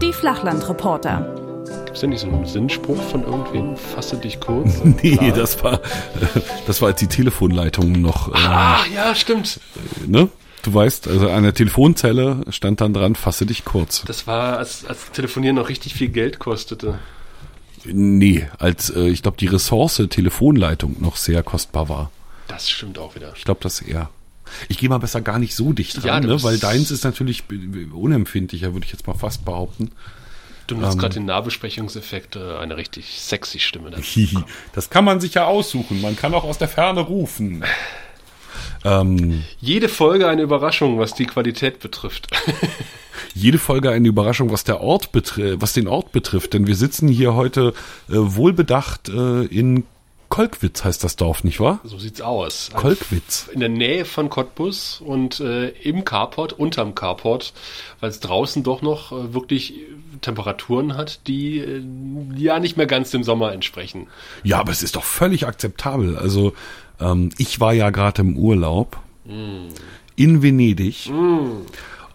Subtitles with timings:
[0.00, 1.64] Die Flachlandreporter.
[1.84, 3.76] Gibt es denn nicht so einen Sinnspruch von irgendwem?
[3.76, 4.80] Fasse dich kurz.
[4.84, 5.32] Nee, Klar.
[5.32, 5.80] das war,
[6.66, 9.60] das war als die Telefonleitung noch, äh, Ah, ja, stimmt.
[10.06, 10.28] ne?
[10.62, 14.02] Du weißt, also an der Telefonzelle stand dann dran, fasse dich kurz.
[14.06, 16.98] Das war, als, als Telefonieren noch richtig viel Geld kostete.
[17.84, 22.10] Nee, als, äh, ich glaube, die Ressource Telefonleitung noch sehr kostbar war.
[22.48, 23.32] Das stimmt auch wieder.
[23.36, 24.10] Ich glaube, das eher.
[24.68, 26.42] Ich gehe mal besser gar nicht so dicht Ja, ran, du ne?
[26.42, 27.44] weil deins ist natürlich
[27.92, 29.90] unempfindlicher, würde ich jetzt mal fast behaupten.
[30.66, 33.90] Du nutzt gerade den Nahbesprechungseffekt, äh, eine richtig sexy Stimme.
[34.72, 36.00] Das kann man sich ja aussuchen.
[36.00, 37.64] Man kann auch aus der Ferne rufen.
[38.84, 42.28] Ähm, Jede Folge eine Überraschung, was die Qualität betrifft.
[43.34, 47.08] jede Folge eine Überraschung, was der Ort betrifft, was den Ort betrifft, denn wir sitzen
[47.08, 47.72] hier heute
[48.08, 49.84] äh, wohlbedacht äh, in
[50.34, 51.78] Kolkwitz heißt das Dorf, nicht wahr?
[51.84, 52.70] so sieht's aus.
[52.74, 53.48] Kolkwitz.
[53.52, 57.52] In der Nähe von Cottbus und äh, im Carport, unterm Carport,
[58.00, 59.74] weil es draußen doch noch äh, wirklich
[60.22, 61.82] Temperaturen hat, die äh,
[62.36, 64.08] ja nicht mehr ganz dem Sommer entsprechen.
[64.42, 66.16] Ja, aber es ist doch völlig akzeptabel.
[66.16, 66.52] Also
[67.00, 68.98] ähm, ich war ja gerade im Urlaub
[70.16, 71.10] in Venedig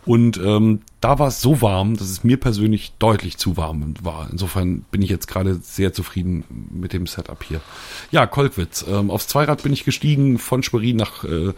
[0.05, 4.27] und ähm, da war es so warm, dass es mir persönlich deutlich zu warm war.
[4.31, 7.61] Insofern bin ich jetzt gerade sehr zufrieden mit dem Setup hier.
[8.09, 8.85] Ja, Kolkwitz.
[8.89, 11.53] Ähm, aufs Zweirad bin ich gestiegen, von Schwerin nach äh, äh,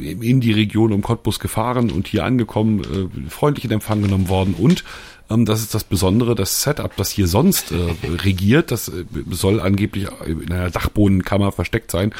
[0.00, 4.54] in die Region um Cottbus gefahren und hier angekommen, äh, freundlich in Empfang genommen worden
[4.54, 4.84] und
[5.30, 9.60] ähm, das ist das Besondere, das Setup, das hier sonst äh, regiert, das äh, soll
[9.60, 12.12] angeblich in einer Dachbodenkammer versteckt sein.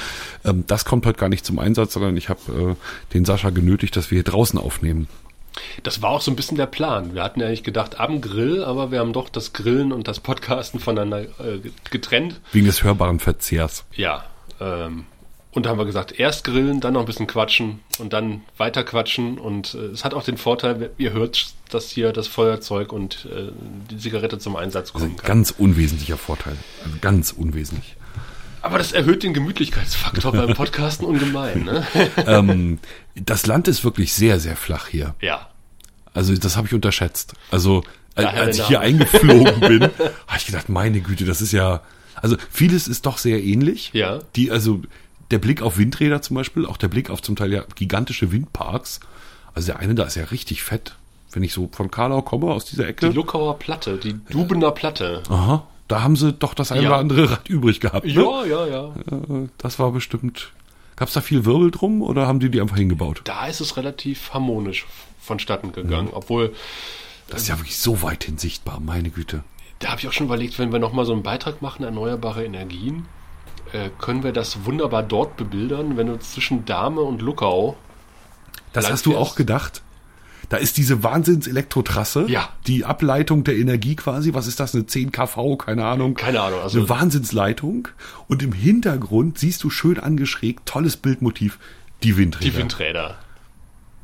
[0.45, 3.97] Ähm, das kommt heute gar nicht zum Einsatz, sondern ich habe äh, den Sascha genötigt,
[3.97, 5.09] dass wir hier draußen aufnehmen.
[5.83, 7.15] Das war auch so ein bisschen der Plan.
[7.15, 10.21] Wir hatten ja nicht gedacht am Grill, aber wir haben doch das Grillen und das
[10.21, 12.41] Podcasten voneinander äh, getrennt.
[12.53, 13.85] Wegen des hörbaren Verzehrs.
[13.95, 14.25] Ja.
[14.61, 15.07] Ähm,
[15.53, 18.85] und da haben wir gesagt, erst grillen, dann noch ein bisschen quatschen und dann weiter
[18.85, 19.39] quatschen.
[19.39, 23.51] Und äh, es hat auch den Vorteil, ihr hört, dass hier das Feuerzeug und äh,
[23.91, 25.27] die Zigarette zum Einsatz Also kommen kann.
[25.27, 26.57] ganz unwesentlicher Vorteil.
[26.85, 27.97] Also ganz unwesentlich.
[28.61, 31.87] Aber das erhöht den Gemütlichkeitsfaktor beim Podcasten ungemein, ne?
[32.27, 32.79] ähm,
[33.15, 35.15] das Land ist wirklich sehr, sehr flach hier.
[35.21, 35.49] ja.
[36.15, 37.35] Also das habe ich unterschätzt.
[37.53, 37.85] Also
[38.17, 39.83] als, Daher als ich hier eingeflogen bin,
[40.27, 41.83] habe ich gedacht, meine Güte, das ist ja.
[42.17, 43.91] Also vieles ist doch sehr ähnlich.
[43.93, 44.19] Ja.
[44.35, 44.81] Die, also
[45.31, 49.01] der Blick auf Windräder zum Beispiel, auch der Blick auf zum Teil ja gigantische Windparks.
[49.55, 50.95] Also der eine da ist ja richtig fett.
[51.33, 53.09] Wenn ich so von Karlau komme, aus dieser Die Ecke.
[53.09, 55.23] Luckauer Platte, die Dubener Platte.
[55.29, 56.89] Aha, da haben sie doch das ein Ja.
[56.89, 58.07] oder andere Rad übrig gehabt.
[58.07, 58.13] Ne?
[58.15, 58.85] Ja, ja, ja.
[59.11, 60.53] Äh, Das war bestimmt.
[60.97, 63.21] Gab's da viel Wirbel drum oder haben die die einfach hingebaut?
[63.25, 64.87] Da ist es relativ harmonisch
[65.21, 65.73] vonstatten Mhm.
[65.73, 66.55] gegangen, obwohl
[67.29, 69.45] Das ist ja wirklich so weithin sichtbar, meine Güte.
[69.81, 73.05] Da habe ich auch schon überlegt, wenn wir nochmal so einen Beitrag machen, erneuerbare Energien,
[73.73, 77.77] äh, können wir das wunderbar dort bebildern, wenn du zwischen Dahme und Luckau.
[78.73, 79.83] Das hast du auch gedacht?
[80.49, 82.27] Da ist diese Wahnsinns-Elektrotrasse.
[82.29, 82.49] Ja.
[82.67, 84.33] Die Ableitung der Energie quasi.
[84.33, 84.75] Was ist das?
[84.75, 85.57] Eine 10 kV?
[85.57, 86.15] Keine Ahnung.
[86.15, 87.89] Keine Ahnung, also- eine Wahnsinnsleitung.
[88.29, 91.59] Und im Hintergrund siehst du schön angeschrägt, tolles Bildmotiv,
[92.03, 92.51] die Windräder.
[92.51, 93.19] Die Windräder.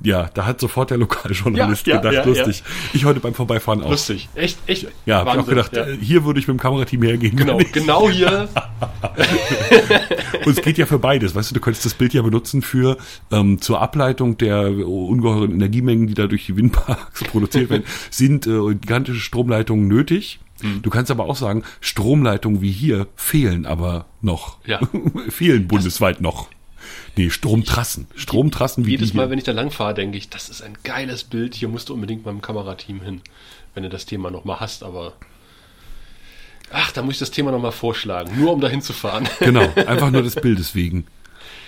[0.03, 2.63] Ja, da hat sofort der Lokaljournalist Ja, ja, gedacht, ja, lustig.
[2.93, 3.91] Ich heute beim Vorbeifahren auch.
[3.91, 4.29] Lustig.
[4.35, 4.89] Echt, echt.
[5.07, 7.37] Ja, hab ich auch gedacht, äh, hier würde ich mit dem Kamerateam hergehen.
[7.37, 8.49] Genau, genau hier.
[10.45, 11.35] Und es geht ja für beides.
[11.35, 12.99] Weißt du, du könntest das Bild ja benutzen für
[13.31, 18.75] ähm, zur Ableitung der ungeheuren Energiemengen, die da durch die Windparks produziert werden, sind äh,
[18.75, 20.41] gigantische Stromleitungen nötig.
[20.61, 20.83] Hm.
[20.83, 24.59] Du kannst aber auch sagen, Stromleitungen wie hier fehlen aber noch.
[24.67, 24.81] Ja.
[25.29, 26.49] fehlen bundesweit noch.
[27.17, 28.07] Nee, Stromtrassen.
[28.17, 30.77] Stromtrassen wie Jedes die Mal, wenn ich da lang fahre, denke ich, das ist ein
[30.85, 31.55] geiles Bild.
[31.55, 33.21] Hier musst du unbedingt beim Kamerateam hin,
[33.75, 34.83] wenn du das Thema nochmal hast.
[34.83, 35.13] Aber
[36.71, 39.29] ach, da muss ich das Thema nochmal vorschlagen, nur um da hinzufahren.
[39.41, 41.07] Genau, einfach nur des Bildes wegen.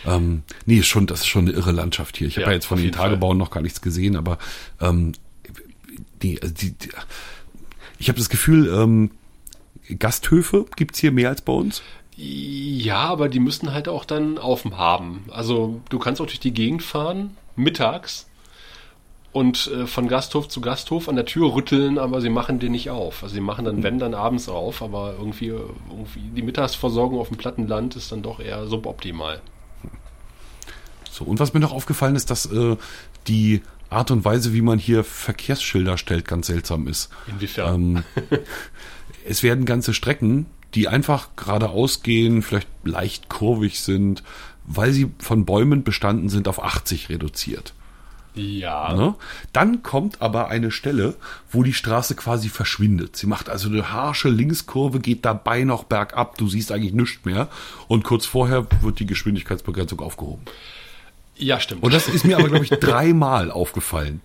[0.05, 2.29] Ähm, nee, schon, das ist schon eine irre Landschaft hier.
[2.29, 2.93] Ich habe Ja, jetzt von den.
[2.93, 4.39] Tagebauen noch gar nichts gesehen, aber
[4.81, 5.13] ähm,
[6.23, 6.89] nee, also die, die,
[7.99, 9.11] ich habe das Gefühl, ähm,
[9.99, 11.83] Gasthöfe gibt's hier mehr als bei uns.
[12.17, 15.27] Ja, aber die müssen halt auch dann offen haben.
[15.31, 18.27] Also du kannst auch durch die Gegend fahren, mittags,
[19.37, 22.89] und äh, von Gasthof zu Gasthof an der Tür rütteln, aber sie machen den nicht
[22.89, 23.23] auf.
[23.23, 27.37] Also sie machen dann, wenn, dann abends auf, aber irgendwie, irgendwie die Mittagsversorgung auf dem
[27.37, 29.43] Plattenland ist dann doch eher suboptimal.
[31.11, 32.79] So, und was mir noch aufgefallen ist, dass äh,
[33.27, 33.61] die
[33.91, 37.11] Art und Weise, wie man hier Verkehrsschilder stellt, ganz seltsam ist.
[37.27, 38.05] Inwiefern?
[38.17, 38.39] Ähm,
[39.29, 44.23] es werden ganze Strecken, die einfach geradeaus gehen, vielleicht leicht kurvig sind,
[44.65, 47.73] weil sie von Bäumen bestanden sind, auf 80 reduziert.
[48.37, 48.93] Ja.
[48.95, 49.15] Ne?
[49.53, 51.15] Dann kommt aber eine Stelle,
[51.51, 53.17] wo die Straße quasi verschwindet.
[53.17, 57.49] Sie macht also eine harsche Linkskurve, geht dabei noch bergab, du siehst eigentlich nichts mehr.
[57.89, 60.45] Und kurz vorher wird die Geschwindigkeitsbegrenzung aufgehoben.
[61.37, 61.83] Ja, stimmt.
[61.83, 64.21] Und das ist mir aber, glaube ich, dreimal aufgefallen.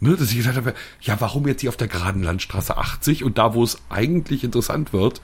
[0.00, 3.36] Ne, dass ich gesagt habe, ja, warum jetzt hier auf der geraden Landstraße 80 und
[3.36, 5.20] da, wo es eigentlich interessant wird,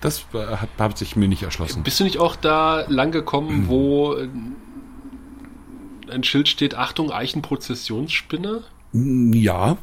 [0.00, 1.82] das hat, hat sich mir nicht erschlossen.
[1.82, 4.28] Bist du nicht auch da lang gekommen, wo äh,
[6.10, 8.62] ein Schild steht, Achtung, Eichenprozessionsspinne?
[8.92, 9.76] Ja,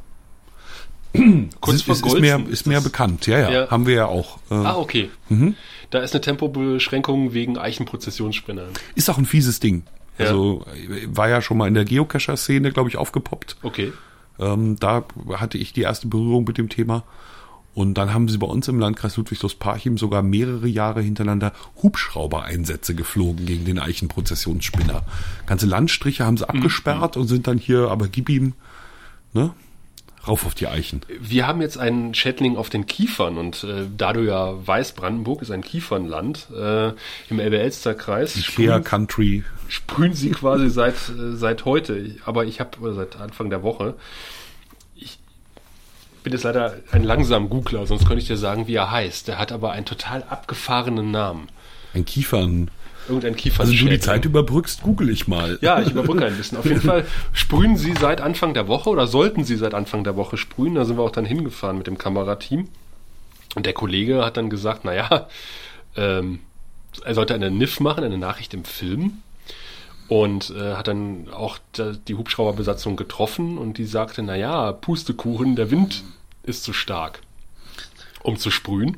[1.62, 3.28] Kurz ist, vor ist, ist, mir, Golzen ist mir bekannt.
[3.28, 3.70] Ja, ja, Ja.
[3.70, 4.38] haben wir ja auch.
[4.50, 5.10] Äh, Ah, okay.
[5.92, 8.70] Da ist eine Tempobeschränkung wegen Eichenprozessionsspinne.
[8.96, 9.84] Ist auch ein fieses Ding.
[10.18, 10.26] Ja.
[10.28, 13.58] Also äh, war ja schon mal in der Geocacher-Szene, glaube ich, aufgepoppt.
[13.62, 13.94] Okay.
[14.40, 15.04] Ähm, da
[15.36, 17.04] hatte ich die erste Berührung mit dem Thema.
[17.74, 23.46] Und dann haben sie bei uns im Landkreis Ludwigslust-Parchim sogar mehrere Jahre hintereinander Hubschrauber-Einsätze geflogen
[23.46, 25.04] gegen den Eichenprozessionsspinner.
[25.48, 28.54] Ganze Landstriche haben sie abgesperrt und sind dann hier, aber gib ihm,
[29.34, 29.54] ne,
[30.28, 31.02] rauf auf die Eichen.
[31.20, 35.42] Wir haben jetzt einen Schädling auf den Kiefern und äh, da du ja weißt, Brandenburg
[35.42, 36.90] ist ein Kiefernland äh,
[37.30, 38.38] im Elbe-Elster-Kreis.
[38.38, 39.44] Ikea Country.
[39.68, 43.96] sprühen sie quasi seit, äh, seit heute, aber ich habe, oder seit Anfang der Woche,
[46.24, 49.28] bin jetzt leider ein langsam Googler, sonst könnte ich dir sagen, wie er heißt.
[49.28, 51.50] Der hat aber einen total abgefahrenen Namen.
[51.94, 52.72] Ein Kiefern.
[53.08, 53.68] Irgendein Kiefern.
[53.68, 55.60] Also du die Zeit überbrückst, google ich mal.
[55.62, 56.58] Ja, ich überbrücke ein bisschen.
[56.58, 60.16] Auf jeden Fall sprühen sie seit Anfang der Woche oder sollten sie seit Anfang der
[60.16, 60.76] Woche sprühen.
[60.76, 62.70] Da sind wir auch dann hingefahren mit dem Kamerateam.
[63.56, 65.28] Und der Kollege hat dann gesagt, naja,
[65.98, 66.40] ähm,
[67.04, 69.22] er sollte eine NIF machen, eine Nachricht im Film.
[70.10, 76.04] Und äh, hat dann auch die Hubschrauberbesatzung getroffen und die sagte, naja, Pustekuchen, der Wind
[76.44, 77.22] ist zu stark,
[78.22, 78.98] um zu sprühen.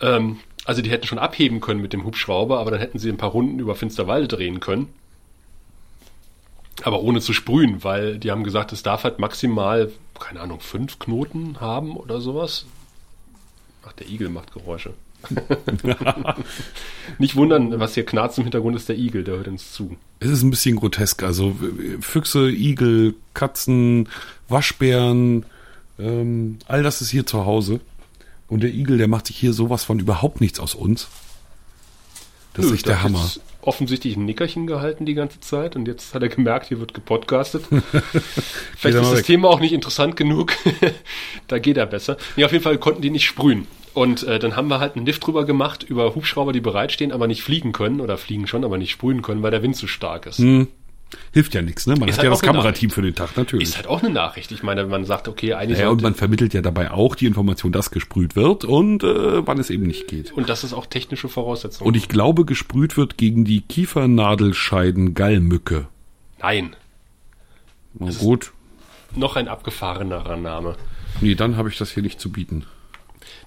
[0.00, 3.16] Ähm, also die hätten schon abheben können mit dem Hubschrauber, aber dann hätten sie ein
[3.16, 4.92] paar Runden über Finsterwalde drehen können.
[6.82, 10.98] Aber ohne zu sprühen, weil die haben gesagt, es darf halt maximal, keine Ahnung, fünf
[10.98, 12.66] Knoten haben oder sowas.
[13.86, 14.92] Ach, der Igel macht Geräusche.
[17.18, 19.96] Nicht wundern, was hier knarzt im Hintergrund ist der Igel, der hört uns zu.
[20.20, 21.22] Es ist ein bisschen grotesk.
[21.22, 21.56] Also
[22.00, 24.08] Füchse, Igel, Katzen,
[24.48, 25.44] Waschbären,
[25.98, 27.80] ähm, all das ist hier zu Hause.
[28.48, 31.08] Und der Igel, der macht sich hier sowas von überhaupt nichts aus uns.
[32.54, 33.22] Das ist Nö, echt der hat Hammer.
[33.22, 36.94] jetzt Offensichtlich ein Nickerchen gehalten die ganze Zeit und jetzt hat er gemerkt, hier wird
[36.94, 37.64] gepodcastet.
[38.76, 39.26] Vielleicht ist das weg.
[39.26, 40.52] Thema auch nicht interessant genug.
[41.48, 42.16] da geht er besser.
[42.36, 43.66] Nee, auf jeden Fall konnten die nicht sprühen.
[43.96, 47.26] Und äh, dann haben wir halt einen Lift drüber gemacht über Hubschrauber, die bereitstehen, aber
[47.26, 50.26] nicht fliegen können oder fliegen schon, aber nicht sprühen können, weil der Wind zu stark
[50.26, 50.38] ist.
[51.32, 51.96] Hilft ja nichts, ne?
[51.96, 53.70] Man Ist hat halt ja das Kamerateam für den Tag, natürlich.
[53.70, 54.52] Ist halt auch eine Nachricht.
[54.52, 57.72] Ich meine, man sagt, okay, eigentlich ja, und man vermittelt ja dabei auch die Information,
[57.72, 60.30] dass gesprüht wird und äh, wann es eben nicht geht.
[60.34, 61.86] und das ist auch technische Voraussetzung.
[61.86, 65.86] Und ich glaube, gesprüht wird gegen die Kiefernadelscheiden-Gallmücke.
[66.42, 66.76] Nein,
[67.94, 68.52] Na gut.
[69.14, 70.76] noch ein abgefahrenerer Name.
[71.22, 72.66] Nee, dann habe ich das hier nicht zu bieten.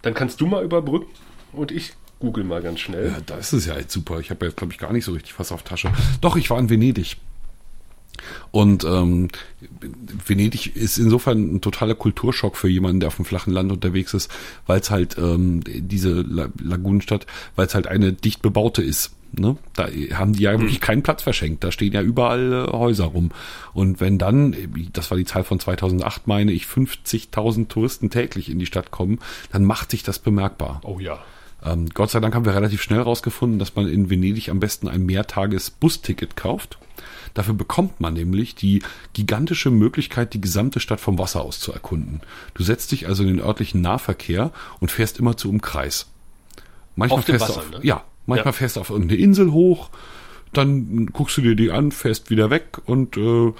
[0.02, 1.08] Dann kannst du mal überbrücken
[1.54, 3.08] und ich google mal ganz schnell.
[3.08, 4.20] Ja, das ist ja jetzt super.
[4.20, 5.92] Ich habe jetzt, glaube ich, gar nicht so richtig was auf Tasche.
[6.22, 7.18] Doch, ich war in Venedig.
[8.52, 9.30] Und ähm,
[10.26, 14.30] Venedig ist insofern ein totaler Kulturschock für jemanden, der auf dem flachen Land unterwegs ist,
[14.68, 19.12] weil es halt ähm, diese La Lagunenstadt, weil es halt eine dicht bebaute ist.
[19.32, 19.58] Ne?
[19.74, 21.64] Da haben die ja wirklich keinen Platz verschenkt.
[21.64, 23.32] Da stehen ja überall äh, Häuser rum.
[23.74, 24.56] Und wenn dann,
[24.94, 29.20] das war die Zahl von 2008, meine ich, 50.000 Touristen täglich in die Stadt kommen,
[29.52, 30.82] dann macht sich das bemerkbar.
[30.84, 31.20] Oh ja.
[31.64, 34.88] Ähm, Gott sei Dank haben wir relativ schnell rausgefunden, dass man in Venedig am besten
[34.88, 36.78] ein Mehrtages-Busticket kauft.
[37.34, 38.82] Dafür bekommt man nämlich die
[39.14, 42.22] gigantische Möglichkeit, die gesamte Stadt vom Wasser aus zu erkunden.
[42.54, 46.08] Du setzt dich also in den örtlichen Nahverkehr und fährst immer zu im Kreis.
[46.96, 47.88] Manchmal Auf dem fährst Wasser, du auf, ne?
[47.88, 48.58] ja, manchmal Ja.
[48.58, 49.90] fährst du auf irgendeine Insel hoch,
[50.54, 53.54] dann guckst du dir die an, fährst wieder weg und äh,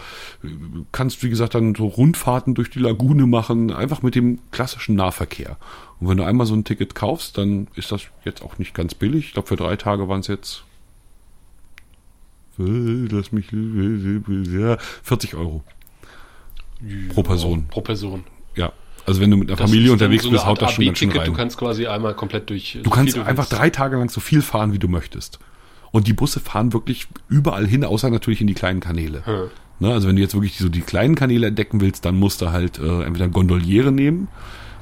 [0.92, 5.58] kannst, wie gesagt, dann so Rundfahrten durch die Lagune machen, einfach mit dem klassischen Nahverkehr.
[6.00, 8.96] Und wenn du einmal so ein Ticket kaufst, dann ist das jetzt auch nicht ganz
[8.96, 9.28] billig.
[9.28, 10.64] Ich glaube, für drei Tage waren es jetzt
[12.58, 12.64] äh,
[13.10, 15.64] lass mich ja, 40 Euro
[17.14, 17.68] pro Person.
[17.70, 18.24] Pro Person.
[18.56, 18.72] Ja.
[19.10, 21.12] Also wenn du mit einer Das Familie unterwegs so bist, haut das schon ganz schön
[21.12, 21.26] rein.
[21.26, 22.78] Du kannst quasi einmal komplett durch.
[22.84, 25.40] Du kannst einfach drei Tage lang so viel fahren, wie du möchtest.
[25.90, 29.26] Und die Busse fahren wirklich überall hin, außer natürlich in die kleinen Kanäle.
[29.26, 29.50] Hm.
[29.80, 32.52] Ne, also wenn du jetzt wirklich so die kleinen Kanäle entdecken willst, dann musst du
[32.52, 34.28] halt äh, entweder Gondoliere nehmen,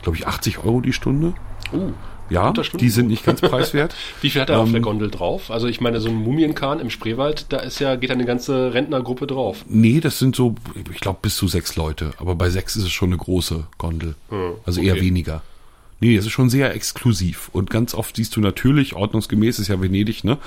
[0.02, 1.34] glaube ich 80 Euro die Stunde.
[1.72, 1.94] Uh,
[2.30, 3.96] Ja, die sind nicht ganz preiswert.
[4.22, 5.52] wie viel hat er auf Ähm, der Gondel drauf?
[5.52, 9.28] Also ich meine, so ein Mumienkahn im Spreewald, da ist ja, geht eine ganze Rentnergruppe
[9.28, 9.66] drauf.
[9.68, 10.56] Nee, das sind so,
[10.92, 12.12] ich glaube, bis zu sechs Leute.
[12.18, 14.16] Aber bei sechs ist es schon eine große Gondel.
[14.30, 15.04] Hm, also eher okay.
[15.04, 15.42] weniger.
[16.00, 17.50] Nee, es ist schon sehr exklusiv.
[17.54, 20.38] Und ganz oft siehst du natürlich, ordnungsgemäß ist ja Venedig, ne?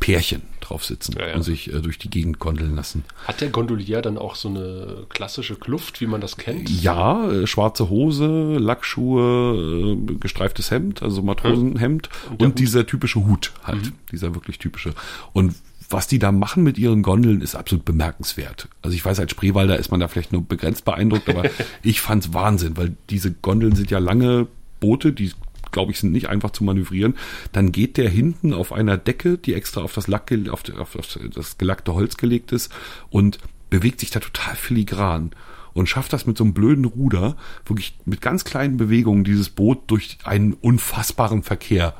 [0.00, 1.34] Pärchen drauf sitzen Ja, ja.
[1.34, 3.04] und sich äh, durch die Gegend gondeln lassen.
[3.26, 6.68] Hat der Gondolier dann auch so eine klassische Kluft, wie man das kennt?
[6.68, 12.58] Ja, äh, schwarze Hose, Lackschuhe, äh, gestreiftes Hemd, also Matrosenhemd und, der Hut.
[12.58, 14.92] dieser typische Hut halt, dieser wirklich typische.
[15.32, 15.54] Und
[15.88, 18.68] was die da machen mit ihren Gondeln, ist absolut bemerkenswert.
[18.82, 21.48] Also ich weiß, als Spreewalder ist man da vielleicht nur begrenzt beeindruckt, aber
[21.82, 24.48] ich fand's Wahnsinn, weil diese Gondeln sind ja lange
[24.80, 25.30] Boote, die
[25.72, 27.16] glaube ich, sind nicht einfach zu manövrieren.
[27.52, 31.18] Dann geht der hinten auf einer Decke, die extra auf das, Lack, auf, auf, auf
[31.34, 32.72] das gelackte Holz gelegt ist
[33.10, 33.38] und
[33.70, 35.32] bewegt sich da total filigran
[35.76, 39.82] und schafft das mit so einem blöden Ruder, wirklich mit ganz kleinen Bewegungen dieses Boot
[39.88, 41.94] durch einen unfassbaren Verkehr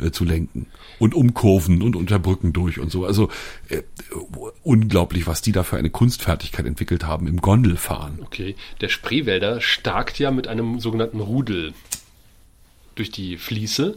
[0.00, 0.66] äh, zu lenken
[0.98, 3.04] und um Kurven und unter Brücken durch und so.
[3.04, 3.30] Also
[3.68, 3.82] äh,
[4.64, 8.18] unglaublich, was die da für eine Kunstfertigkeit entwickelt haben im Gondelfahren.
[8.22, 11.74] Okay, der Spreewälder starkt ja mit einem sogenannten Rudel
[12.94, 13.96] durch die Fließe,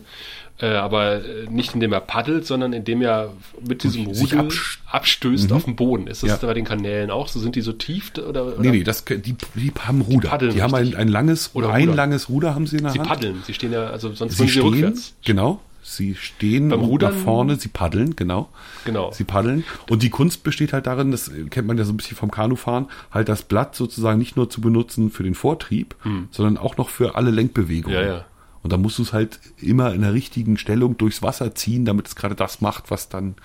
[0.59, 3.31] äh, aber äh, nicht indem er paddelt, sondern indem er
[3.67, 6.07] mit diesem Sich Rudel abst- abstößt auf dem Boden.
[6.07, 6.47] Ist das Ja.
[6.47, 7.39] bei den Kanälen auch so?
[7.39, 8.11] Sind die so tief?
[8.17, 8.55] Oder, oder?
[8.59, 10.21] Nee, nee, das, die, die haben Ruder.
[10.21, 11.95] Die, paddeln haben ein, ein langes, Oder ein rudern.
[11.95, 13.07] langes Ruder haben sie in der Sie Hand.
[13.09, 15.13] paddeln, sie stehen ja, also sonst Sie würden sie stehen, rückwärts.
[15.25, 15.61] genau.
[15.89, 18.49] Sie stehen Beim Rudern- nach vorne, sie paddeln, genau.
[18.83, 19.09] Genau.
[19.13, 19.63] Sie paddeln.
[19.89, 22.87] Und die Kunst besteht halt darin, das kennt man ja so ein bisschen vom Kanufahren,
[23.09, 25.95] halt das Blatt sozusagen nicht nur zu benutzen für den Vortrieb,
[26.31, 27.97] sondern auch noch für alle Lenkbewegungen.
[27.97, 28.05] Hm.
[28.05, 28.25] Ja, ja.
[28.67, 32.09] Und da musst du es halt immer in der richtigen Stellung durchs Wasser ziehen, damit
[32.09, 33.35] es gerade das macht, was dann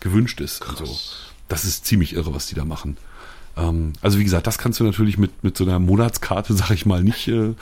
[0.00, 0.66] gewünscht ist.
[0.66, 0.96] Und so.
[1.48, 2.96] Das ist ziemlich irre, was die da machen.
[3.58, 6.86] Ähm, also wie gesagt, das kannst du natürlich mit, mit so einer Monatskarte, sag ich
[6.86, 7.52] mal, nicht äh,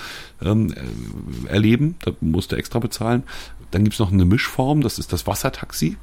[0.41, 1.97] ähm, äh, erleben.
[2.05, 3.25] Da musst du extra bezahlen.
[3.73, 5.97] Dann gibt's noch eine Mischform, das ist das Wassertaxi.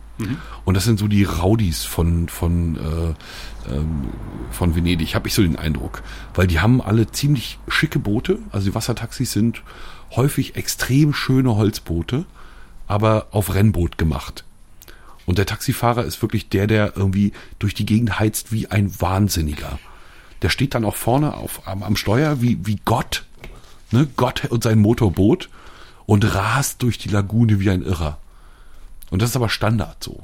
[0.65, 4.10] Und das sind so die Rowdies von, von, äh, ähm,
[4.51, 6.03] von Venedig, habe ich so den Eindruck.
[6.34, 8.39] Weil die haben alle ziemlich schicke Boote.
[8.51, 9.62] Also die Wassertaxis sind
[10.15, 12.25] häufig extrem schöne Holzboote,
[12.88, 14.43] aber auf Rennboot gemacht.
[15.25, 19.79] Und der Taxifahrer ist wirklich der, der irgendwie durch die Gegend heizt wie ein Wahnsinniger.
[20.41, 23.25] Der steht dann auch vorne auf, am, am Steuer wie, wie Gott,
[23.91, 24.07] ne?
[24.15, 25.50] Gott und sein Motorboot
[26.05, 28.19] und rast durch die Lagune wie ein Irrer.
[29.10, 30.22] Und das ist aber Standard so.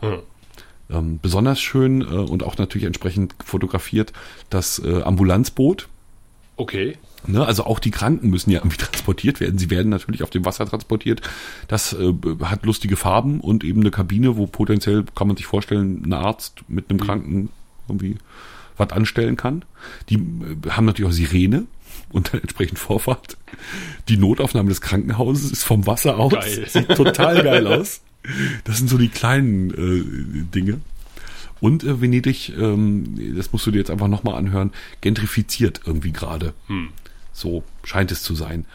[0.90, 4.14] Ähm, besonders schön äh, und auch natürlich entsprechend fotografiert
[4.50, 5.88] das äh, Ambulanzboot.
[6.58, 6.98] Okay.
[7.28, 9.60] Ne, also auch die Kranken müssen ja irgendwie transportiert werden.
[9.60, 11.22] Sie werden natürlich auf dem Wasser transportiert.
[11.68, 12.14] Das äh,
[12.44, 16.64] hat lustige Farben und eben eine Kabine, wo potenziell, kann man sich vorstellen, ein Arzt
[16.68, 17.50] mit einem Kranken
[17.88, 18.18] irgendwie
[18.78, 19.64] was anstellen kann.
[20.10, 21.66] Die äh, haben natürlich auch Sirene
[22.12, 23.38] und dann entsprechend Vorfahrt.
[24.10, 26.34] Die Notaufnahme des Krankenhauses ist vom Wasser aus.
[26.34, 26.66] Geil.
[26.70, 28.02] Sieht total geil aus.
[28.64, 30.82] Das sind so die kleinen äh, Dinge.
[31.60, 36.54] Und äh, Venedig, ähm, das musst du dir jetzt einfach nochmal anhören, gentrifiziert irgendwie gerade.
[37.34, 38.66] So scheint es zu sein.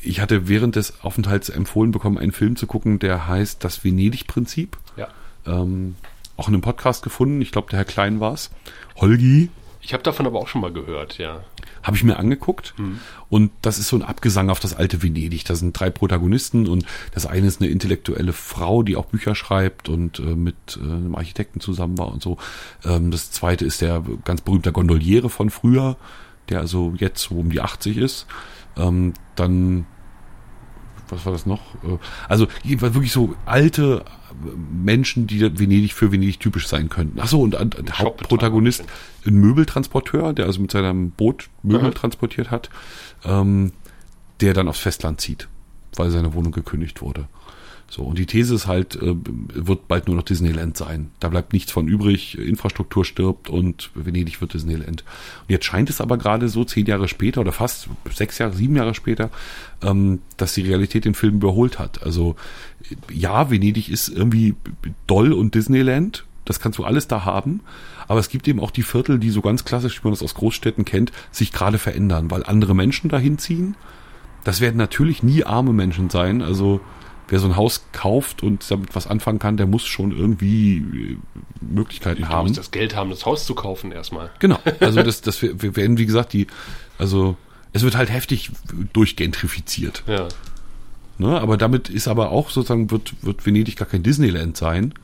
[0.00, 4.76] Ich hatte während des Aufenthalts empfohlen bekommen, einen Film zu gucken, der heißt Das Venedig-Prinzip.
[4.96, 5.08] Ja.
[5.46, 5.96] Ähm,
[6.36, 7.42] auch in einem Podcast gefunden.
[7.42, 8.50] Ich glaube, der Herr Klein war's.
[8.96, 9.50] Holgi
[9.80, 11.42] Ich habe davon aber auch schon mal gehört, ja.
[11.82, 12.74] habe ich mir angeguckt.
[13.28, 15.44] Und das ist so ein Abgesang auf das alte Venedig.
[15.44, 19.88] Da sind drei Protagonisten und das eine ist eine intellektuelle Frau, die auch Bücher schreibt
[19.88, 22.38] und äh, mit äh, einem Architekten zusammen war und so.
[22.84, 25.96] Ähm, das zweite ist der ganz berühmte Gondoliere von früher,
[26.50, 28.26] der also jetzt so um die 80 ist.
[28.76, 29.86] Ähm, dann
[31.10, 31.74] was war das noch?
[31.84, 34.04] Äh, Also jedenfalls wirklich so alte
[34.44, 37.18] äh, Menschen, die Venedig für Venedig typisch sein könnten.
[37.20, 38.84] Ach so, und ein Hauptprotagonist,
[39.26, 41.94] ein Möbeltransporteur, der also mit seinem Boot Möbel Mhm.
[41.94, 42.68] transportiert hat,
[43.24, 43.72] ähm,
[44.42, 45.48] der dann aufs Festland zieht,
[45.96, 47.26] weil seine Wohnung gekündigt wurde.
[47.90, 49.14] So, und die These ist halt, äh,
[49.54, 51.10] wird bald nur noch Disneyland sein.
[51.20, 55.04] Da bleibt nichts von übrig, Infrastruktur stirbt und Venedig wird Disneyland.
[55.42, 58.76] Und jetzt scheint es aber gerade so zehn Jahre später oder fast sechs Jahre, sieben
[58.76, 59.30] Jahre später,
[59.82, 62.02] ähm, dass die Realität den Film überholt hat.
[62.02, 62.36] Also
[63.10, 64.54] ja, Venedig ist irgendwie
[65.06, 67.60] doll und Disneyland, das kannst du alles da haben.
[68.06, 70.34] Aber es gibt eben auch die Viertel, die so ganz klassisch, wie man das aus
[70.34, 73.76] Großstädten kennt, sich gerade verändern, weil andere Menschen dahin ziehen.
[74.44, 76.42] Das werden natürlich nie arme Menschen sein.
[76.42, 76.80] Also
[77.28, 81.16] wer so ein Haus kauft und damit was anfangen kann, der muss schon irgendwie äh,
[81.60, 82.46] Möglichkeiten Du haben.
[82.48, 84.30] musst das Geld haben, das Haus zu kaufen erstmal.
[84.38, 84.58] Genau.
[84.80, 86.46] Also das, das wir wir werden, wie gesagt, die,
[86.98, 87.36] also
[87.72, 88.50] es wird halt heftig
[88.92, 90.02] durchgentrifiziert.
[90.06, 90.28] Ja.
[91.18, 91.40] Ne?
[91.40, 94.94] Aber damit ist aber auch sozusagen, wird, wird Venedig gar kein Disneyland sein.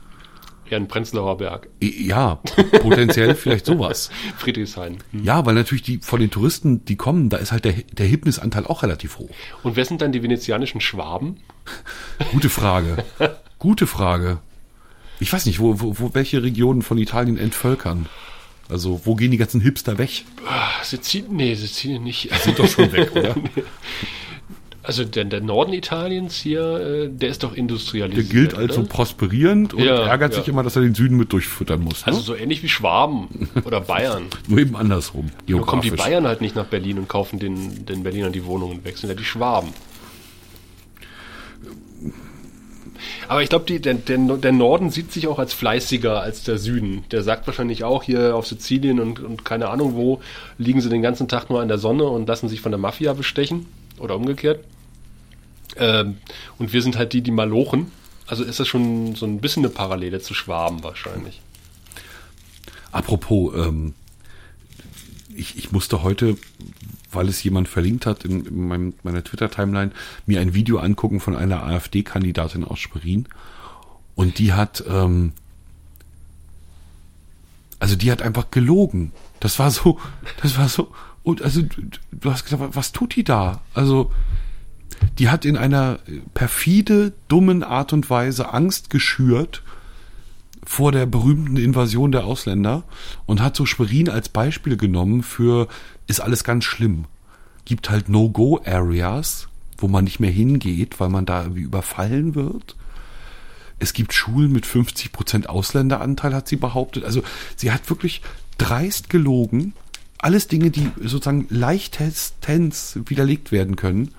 [0.69, 1.69] Eher ein Prenzlauer Berg.
[1.79, 2.35] Ja,
[2.81, 4.09] potenziell vielleicht sowas.
[4.37, 4.97] Friedrichshain.
[5.11, 8.65] Ja, weil natürlich die von den Touristen, die kommen, da ist halt der, der Hipnisanteil
[8.65, 9.29] auch relativ hoch.
[9.63, 11.37] Und wer sind dann die venezianischen Schwaben?
[12.31, 13.03] Gute Frage.
[13.59, 14.39] Gute Frage.
[15.19, 18.07] Ich weiß nicht, wo, wo, wo welche Regionen von Italien entvölkern.
[18.67, 20.25] Also, wo gehen die ganzen Hipster weg?
[20.47, 21.35] Ah, Sizilien?
[21.35, 22.31] Nee, Sizilien nicht.
[22.43, 23.35] Sind doch schon weg, oder?
[24.85, 28.29] Also der, der Norden Italiens hier, äh, der ist doch Der industrialisiert.
[28.29, 30.39] gilt als so prosperierend und Ja, ärgert ja.
[30.39, 32.05] sich immer, dass er den Süden mit durchfüttern muss.
[32.05, 32.13] Ne?
[32.13, 34.23] Also so ähnlich wie Schwaben oder Bayern.
[34.47, 35.31] Nur eben andersrum.
[35.47, 35.91] Nur kommen die.
[35.91, 39.15] Bayern halt nicht nach Berlin und kaufen den, den Berlinern die Wohnungen weg, sind ja
[39.15, 39.69] die Schwaben.
[43.27, 47.03] Aber ich glaube, der, der, der Norden sieht sich auch als fleißiger als der Süden.
[47.11, 50.21] Der sagt wahrscheinlich auch, hier auf Sizilien und, und keine Ahnung wo,
[50.57, 53.13] liegen sie den ganzen Tag nur an der Sonne und lassen sich von der Mafia
[53.13, 53.65] bestechen.
[53.97, 54.59] Oder umgekehrt.
[55.77, 56.17] Ähm,
[56.57, 57.91] und wir sind halt die, die Malochen.
[58.27, 61.41] Also ist das schon so ein bisschen eine Parallele zu Schwaben wahrscheinlich.
[62.91, 63.93] Apropos, ähm,
[65.35, 66.37] ich, ich musste heute,
[67.11, 69.91] weil es jemand verlinkt hat in, in meinem, meiner Twitter-Timeline,
[70.25, 73.27] mir ein Video angucken von einer AfD-Kandidatin aus Schwerin.
[74.15, 75.33] Und die hat, ähm,
[77.79, 79.11] also die hat einfach gelogen.
[79.39, 79.99] Das war so,
[80.41, 80.91] das war so,
[81.23, 81.61] und also
[82.11, 83.61] du hast gesagt, was tut die da?
[83.73, 84.11] Also,
[85.19, 85.99] die hat in einer
[86.33, 89.63] perfide, dummen Art und Weise Angst geschürt
[90.65, 92.83] vor der berühmten Invasion der Ausländer
[93.25, 95.67] und hat so Schwerin als Beispiel genommen für,
[96.07, 97.05] ist alles ganz schlimm.
[97.65, 99.47] Gibt halt No-Go-Areas,
[99.77, 102.75] wo man nicht mehr hingeht, weil man da irgendwie überfallen wird.
[103.77, 107.03] Es gibt Schulen mit 50% Ausländeranteil, hat sie behauptet.
[107.03, 107.23] Also
[107.55, 108.21] sie hat wirklich
[108.57, 109.73] dreist gelogen.
[110.17, 114.15] Alles Dinge, die sozusagen leichtestens widerlegt werden können.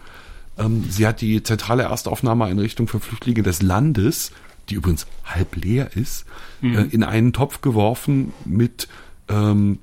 [0.58, 4.32] Ähm, sie hat die zentrale Erstaufnahmeeinrichtung für Flüchtlinge des Landes,
[4.68, 6.24] die übrigens halb leer ist,
[6.62, 8.88] äh, in einen Topf geworfen mit
[9.28, 9.78] ähm,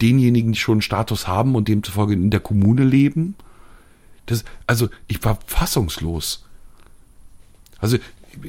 [0.00, 3.34] denjenigen, die schon einen Status haben und demzufolge in der Kommune leben.
[4.26, 6.44] Das, also ich war fassungslos.
[7.78, 7.96] Also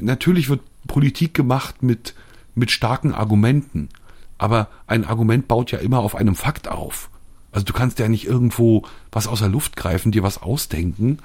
[0.02, 2.14] natürlich wird Politik gemacht mit,
[2.56, 3.90] mit starken Argumenten,
[4.38, 7.10] aber ein Argument baut ja immer auf einem Fakt auf.
[7.52, 11.20] Also du kannst ja nicht irgendwo was aus der Luft greifen, dir was ausdenken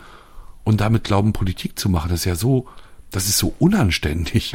[0.64, 2.10] und damit glauben, Politik zu machen.
[2.10, 2.66] Das ist ja so,
[3.10, 4.54] das ist so unanständig.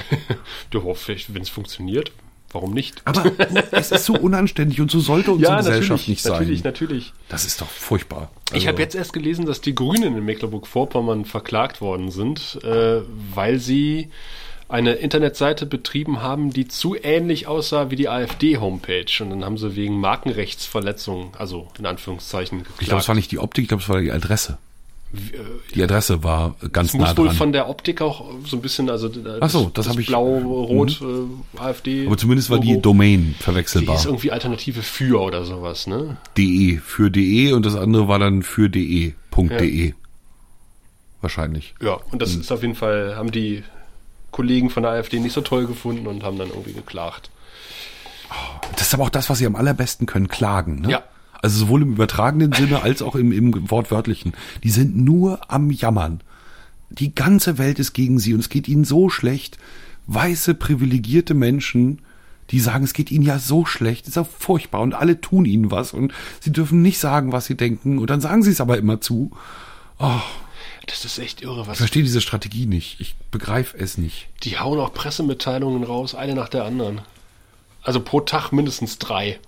[0.72, 2.12] Du hoffst, wenn es funktioniert,
[2.52, 3.02] warum nicht?
[3.06, 3.32] Aber
[3.72, 6.34] es ist so unanständig und so sollte unsere Gesellschaft nicht sein.
[6.34, 7.14] natürlich, natürlich.
[7.30, 8.32] Das ist doch furchtbar.
[8.50, 13.02] Ich Also, habe jetzt erst gelesen, dass die Grünen in Mecklenburg-Vorpommern verklagt worden sind, äh,
[13.34, 14.10] weil sie
[14.68, 19.06] eine Internetseite betrieben haben, die zu ähnlich aussah wie die AfD-Homepage.
[19.22, 22.82] Und dann haben sie wegen Markenrechtsverletzung, also in Anführungszeichen, geklagt.
[22.82, 24.58] ich glaube, es war nicht die Optik, ich glaube, es war die Adresse.
[25.74, 27.36] Die Adresse war ganz nah muss wohl dran.
[27.36, 30.12] von der Optik auch so ein bisschen, also das, Ach so, das hab ich- Mhm.
[30.12, 32.06] blau-rot äh, AfD.
[32.06, 32.80] Aber zumindest war die.
[32.80, 33.96] Domain Die verwechselbar.
[33.96, 36.18] ist irgendwie Alternative für oder sowas, ne?
[36.38, 39.94] de für de und das andere war dann für de.de.
[41.22, 41.74] Wahrscheinlich.
[41.82, 43.64] Ja, und das ist auf jeden Fall, haben die
[44.32, 47.30] Kollegen von der AfD nicht so toll gefunden und haben dann irgendwie geklagt.
[48.74, 50.82] Das ist aber auch das, was sie am allerbesten können, klagen.
[50.82, 50.92] Ne?
[50.92, 51.04] Ja.
[51.42, 54.34] Also sowohl im übertragenen Sinne als auch im, im wortwörtlichen.
[54.64, 56.22] Die sind nur am Jammern.
[56.90, 59.58] Die ganze Welt ist gegen sie und es geht ihnen so schlecht.
[60.08, 62.02] Weiße, privilegierte Menschen,
[62.50, 65.70] die sagen, es geht ihnen ja so schlecht, ist ja furchtbar und alle tun ihnen
[65.72, 68.78] was und sie dürfen nicht sagen, was sie denken und dann sagen sie es aber
[68.78, 69.32] immer zu.
[70.88, 71.78] Das ist echt irre, Ich was.
[71.78, 73.00] verstehe diese Strategie nicht.
[73.00, 74.28] Ich begreife es nicht.
[74.44, 77.02] Die hauen auch Pressemitteilungen raus, eine nach der anderen.
[77.84, 79.40] Also pro Tag mindestens drei.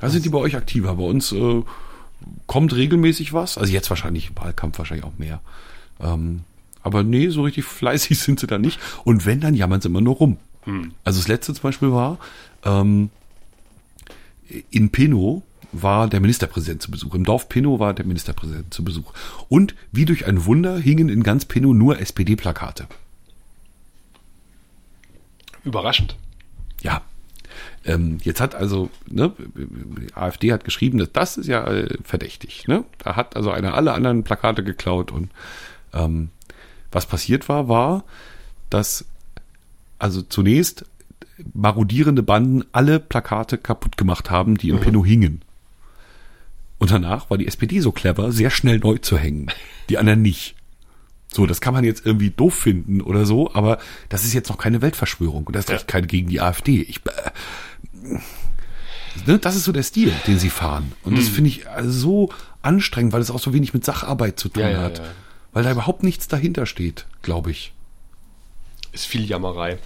[0.00, 0.94] Da sind die bei euch aktiver.
[0.94, 1.62] Bei uns äh,
[2.46, 3.58] kommt regelmäßig was.
[3.58, 5.40] Also jetzt wahrscheinlich, Wahlkampf wahrscheinlich auch mehr.
[6.00, 6.40] Ähm,
[6.82, 8.80] aber nee, so richtig fleißig sind sie da nicht.
[9.04, 10.38] Und wenn, dann jammern sie immer nur rum.
[11.04, 12.18] Also das letzte zum Beispiel war,
[12.64, 13.10] ähm,
[14.70, 17.14] in Pino war der Ministerpräsident zu Besuch.
[17.14, 19.12] Im Dorf Pino war der Ministerpräsident zu Besuch.
[19.48, 22.88] Und wie durch ein Wunder hingen in ganz Pino nur SPD-Plakate.
[25.64, 26.16] Überraschend.
[26.82, 27.02] Ja.
[27.84, 29.32] Ähm, jetzt hat also, ne,
[30.14, 32.68] AfD hat geschrieben, dass das ist ja äh, verdächtig.
[32.68, 32.84] Ne?
[32.98, 35.30] Da hat also einer alle anderen Plakate geklaut und
[35.94, 36.28] ähm,
[36.92, 38.04] was passiert war, war,
[38.68, 39.06] dass
[39.98, 40.84] also zunächst
[41.54, 45.42] marodierende Banden alle Plakate kaputt gemacht haben, die in Pinot hingen.
[46.78, 49.50] Und danach war die SPD so clever, sehr schnell neu zu hängen.
[49.88, 50.54] Die anderen nicht.
[51.32, 54.58] So, das kann man jetzt irgendwie doof finden oder so, aber das ist jetzt noch
[54.58, 55.76] keine Weltverschwörung und das ist Ja.
[55.76, 56.82] echt keine gegen die AfD.
[56.82, 57.30] Ich, äh,
[59.26, 60.92] ne, das ist so der Stil, den sie fahren.
[61.02, 61.20] Und Hm.
[61.20, 62.28] das finde ich also so
[62.62, 64.98] anstrengend, weil es auch so wenig mit Sacharbeit zu tun Ja, ja, hat.
[64.98, 65.04] ja.
[65.52, 67.72] Weil da überhaupt nichts dahinter steht, glaube ich.
[68.92, 69.78] Ist viel Jammerei.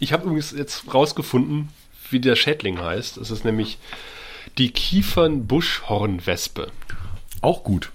[0.00, 1.68] Ich habe übrigens jetzt rausgefunden,
[2.10, 3.16] wie der Schädling heißt.
[3.16, 3.78] Es ist nämlich
[4.58, 6.70] die Kiefern-Buschhornwespe.
[7.40, 7.90] Auch gut.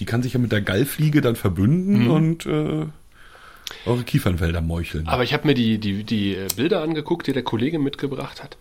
[0.00, 2.10] Die kann sich ja mit der Gallfliege dann verbünden Mhm.
[2.10, 2.86] und äh,
[3.86, 5.06] eure Kiefernwälder meucheln.
[5.08, 8.56] Aber ich habe mir die, die, die Bilder angeguckt, die der Kollege mitgebracht hat.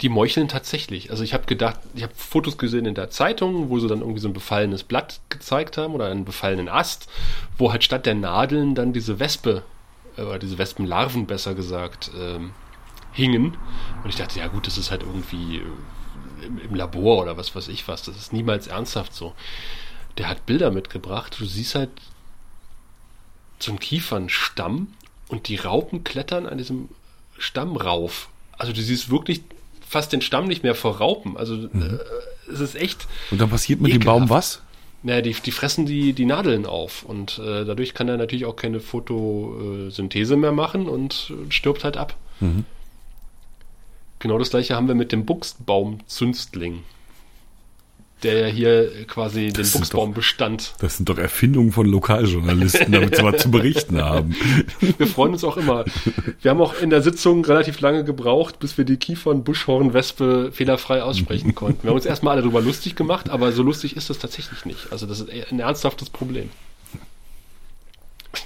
[0.00, 1.10] Die meucheln tatsächlich.
[1.10, 4.20] Also ich habe gedacht, ich habe Fotos gesehen in der Zeitung, wo sie dann irgendwie
[4.20, 7.08] so ein befallenes Blatt gezeigt haben oder einen befallenen Ast,
[7.58, 9.62] wo halt statt der Nadeln dann diese Wespe,
[10.16, 12.52] äh, oder diese Wespenlarven besser gesagt, ähm,
[13.12, 13.56] hingen.
[14.02, 17.54] Und ich dachte, ja gut, das ist halt irgendwie äh, im, im Labor oder was
[17.54, 18.02] weiß ich was.
[18.02, 19.34] Das ist niemals ernsthaft so.
[20.18, 21.36] Der hat Bilder mitgebracht.
[21.38, 21.90] Du siehst halt
[23.70, 24.88] einen Kiefernstamm
[25.28, 26.88] und die Raupen klettern an diesem
[27.38, 28.28] Stamm rauf.
[28.52, 29.42] Also du siehst wirklich
[29.88, 31.36] fast den Stamm nicht mehr vor Raupen.
[31.36, 31.98] Also äh,
[32.50, 33.06] es ist echt.
[33.30, 34.60] Und dann passiert mit dem Baum was?
[35.02, 38.56] Naja, die, die fressen die, die Nadeln auf und äh, dadurch kann er natürlich auch
[38.56, 42.16] keine Photosynthese mehr machen und stirbt halt ab.
[44.18, 46.84] Genau das gleiche haben wir mit dem Buchsbaum-Zünstling,
[48.24, 50.74] der ja hier quasi den sind Buchsbaumbestand.
[50.78, 54.34] Das sind doch Erfindungen von Lokaljournalisten, damit sie was zu berichten haben.
[54.98, 55.84] Wir freuen uns auch immer.
[56.40, 61.54] Wir haben auch in der Sitzung relativ lange gebraucht, bis wir die Kiefern-Buschhorn-Wespe fehlerfrei aussprechen
[61.54, 61.82] konnten.
[61.82, 64.90] Wir haben uns erstmal alle darüber lustig gemacht, aber so lustig ist das tatsächlich nicht.
[64.90, 66.50] Also das ist ein ernsthaftes Problem.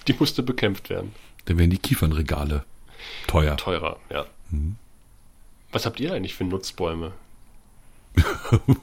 [0.06, 1.12] Die musste bekämpft werden.
[1.46, 2.64] Dann werden die Kiefernregale
[3.26, 3.56] teuer.
[3.56, 4.26] Teurer, ja.
[5.72, 7.12] Was habt ihr eigentlich für Nutzbäume?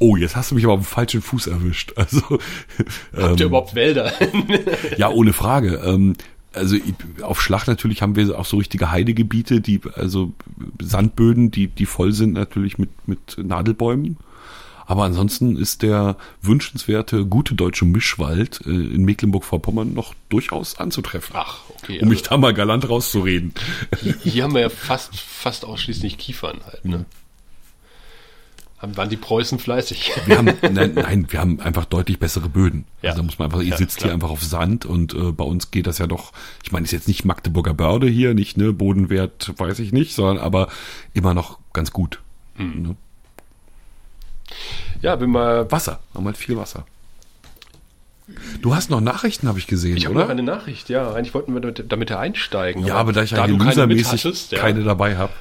[0.00, 1.92] Oh, jetzt hast du mich aber auf dem falschen Fuß erwischt.
[1.96, 2.20] Also,
[3.16, 4.12] Habt ihr überhaupt Wälder?
[4.98, 5.80] ja, ohne Frage.
[5.84, 6.14] Ähm,
[6.52, 6.76] also
[7.22, 10.34] auf Schlacht natürlich haben wir auch so richtige Heidegebiete, die also
[10.82, 14.18] Sandböden, die die voll sind natürlich mit mit Nadelbäumen.
[14.86, 21.34] Aber ansonsten ist der wünschenswerte gute deutsche Mischwald äh, in Mecklenburg-Vorpommern noch durchaus anzutreffen.
[21.38, 22.00] Ach, okay.
[22.02, 23.54] um mich da mal galant rauszureden.
[23.90, 27.06] also, hier haben wir ja fast, fast ausschließlich Kiefern halt, ne?
[28.84, 30.12] Haben, waren die Preußen fleißig.
[30.26, 32.84] Wir haben, nein, nein, wir haben einfach deutlich bessere Böden.
[33.02, 33.10] Ja.
[33.10, 34.08] Also da muss man einfach, ihr Ja, sitzt klar.
[34.08, 36.92] hier einfach auf Sand und äh, bei uns geht das ja doch, ich meine, ist
[36.92, 40.68] jetzt nicht Magdeburger Börde hier, nicht, ne, Bodenwert, weiß ich nicht, sondern aber
[41.14, 42.20] immer noch ganz gut.
[42.56, 42.82] Hm.
[42.82, 42.96] Ne?
[45.00, 45.70] Ja, bin mal.
[45.72, 46.84] Wasser, haben halt viel Wasser.
[48.62, 50.24] Du hast noch Nachrichten, habe ich gesehen, Ich habe oder?
[50.24, 51.12] noch eine Nachricht, ja.
[51.12, 52.84] Eigentlich wollten wir damit, damit einsteigen.
[52.86, 55.32] ja, aber da ich ja keine losermäßig ja, keine dabei habe.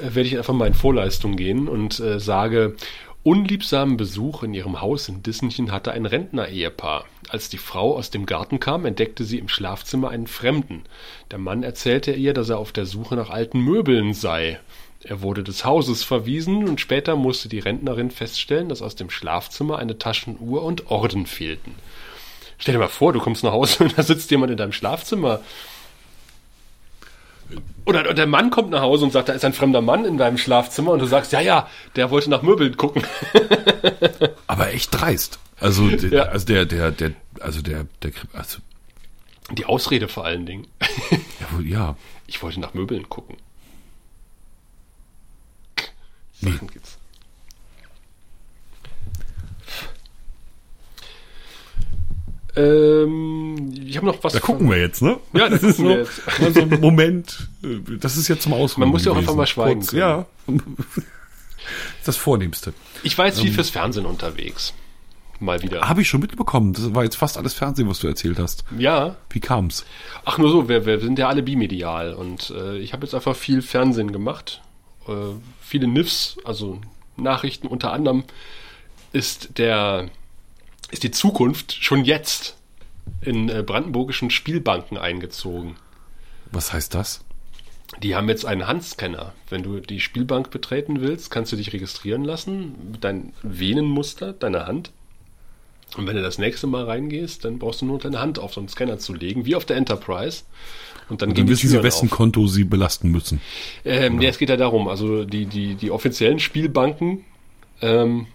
[0.00, 2.76] Äh, werde ich einfach mal in Vorleistung gehen und äh, sage,
[3.22, 7.06] unliebsamen Besuch in ihrem Haus in Dissenchen hatte ein Rentner-Ehepaar.
[7.28, 10.84] Als die Frau aus dem Garten kam, entdeckte sie im Schlafzimmer einen Fremden.
[11.30, 14.60] Der Mann erzählte ihr, dass er auf der Suche nach alten Möbeln sei.
[15.02, 19.78] Er wurde des Hauses verwiesen und später musste die Rentnerin feststellen, dass aus dem Schlafzimmer
[19.78, 21.74] eine Taschenuhr und Orden fehlten.
[22.58, 25.40] Stell dir mal vor, du kommst nach Hause und da sitzt jemand in deinem Schlafzimmer.
[27.86, 30.38] Oder der Mann kommt nach Hause und sagt, da ist ein fremder Mann in deinem
[30.38, 33.04] Schlafzimmer und du sagst, ja, ja, der wollte nach Möbeln gucken.
[34.46, 35.38] Aber echt dreist.
[35.60, 36.22] Also, der, Ja.
[36.24, 38.58] also der, der, der, also der, der, also,
[39.52, 40.66] Die Ausrede vor allen Dingen.
[41.10, 41.96] ja, ja.
[42.26, 43.36] Ich wollte nach Möbeln gucken.
[46.40, 46.52] Nee.
[46.52, 46.93] Sachen gibt's.
[52.56, 54.32] Ähm, ich habe noch was.
[54.32, 55.18] Da gucken wir jetzt, ne?
[55.32, 57.48] Ja, da das ist gucken wir so, also ein Moment.
[58.00, 58.80] Das ist jetzt zum Ausruhen.
[58.82, 59.28] Man muss ja auch gewesen.
[59.30, 60.26] einfach mal schweigen Kurz, ja.
[62.04, 62.74] Das Vornehmste.
[63.02, 63.44] Ich war jetzt Ähm.
[63.44, 64.74] viel fürs Fernsehen unterwegs.
[65.40, 65.88] Mal wieder.
[65.88, 66.74] Habe ich schon mitbekommen.
[66.74, 68.64] Das war jetzt fast alles Fernsehen, was du erzählt hast.
[68.78, 69.84] Ja, Wie kam's?
[70.24, 73.34] Ach, nur so, wir, wir sind ja alle bimedial und äh, ich habe jetzt einfach
[73.34, 74.62] viel Fernsehen gemacht.
[75.08, 75.12] Äh,
[75.60, 76.80] viele NIFs, also
[77.16, 78.24] Nachrichten unter anderem,
[79.12, 80.08] ist der
[80.94, 82.56] ist die Zukunft schon jetzt
[83.20, 85.74] in äh, brandenburgischen Spielbanken eingezogen.
[86.52, 87.24] Was heißt das?
[88.00, 89.32] Die haben jetzt einen Handscanner.
[89.50, 94.66] Wenn du die Spielbank betreten willst, kannst du dich registrieren lassen mit deinem Venenmuster, deiner
[94.66, 94.92] Hand.
[95.96, 98.60] Und wenn du das nächste Mal reingehst, dann brauchst du nur deine Hand auf so
[98.60, 100.44] einen Scanner zu legen, wie auf der Enterprise.
[101.08, 102.08] Und dann, Dann gehen die wissen sie, wessen.
[102.08, 103.40] Konto sie belasten müssen.
[103.84, 107.24] Ähm, nee, es geht ja darum, also die, die, die offiziellen Spielbanken
[107.82, 108.28] ähm,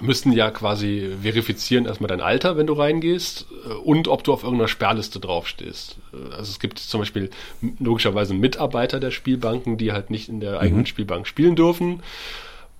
[0.00, 4.42] müssten ja quasi verifizieren erstmal dein Alter, wenn du reingehst äh, und ob du auf
[4.42, 5.96] irgendeiner Sperrliste draufstehst.
[6.12, 7.30] Äh, Also es gibt zum Beispiel
[7.78, 12.02] logischerweise Mitarbeiter der Spielbanken, die halt nicht in der eigenen Spielbank spielen dürfen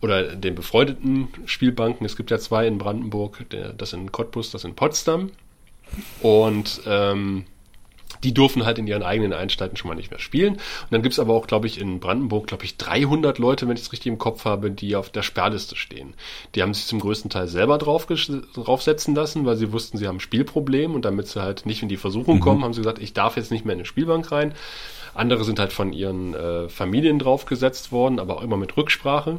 [0.01, 2.07] oder den befreundeten Spielbanken.
[2.07, 5.31] Es gibt ja zwei in Brandenburg, der, das in Cottbus, das in Potsdam.
[6.23, 7.47] Und ähm,
[8.25, 10.55] die dürfen halt in ihren eigenen Anstalten schon mal nicht mehr spielen.
[10.55, 13.83] Und dann gibt's aber auch, glaube ich, in Brandenburg, glaube ich, 300 Leute, wenn ich
[13.83, 16.15] es richtig im Kopf habe, die auf der Sperrliste stehen.
[16.55, 20.17] Die haben sich zum größten Teil selber draufgesch- draufsetzen lassen, weil sie wussten, sie haben
[20.17, 23.13] ein Spielproblem und damit sie halt nicht in die Versuchung kommen, haben sie gesagt, ich
[23.13, 24.55] darf jetzt nicht mehr in eine Spielbank rein.
[25.15, 29.39] Andere sind halt von ihren äh, Familien draufgesetzt worden, aber auch immer mit Rücksprache.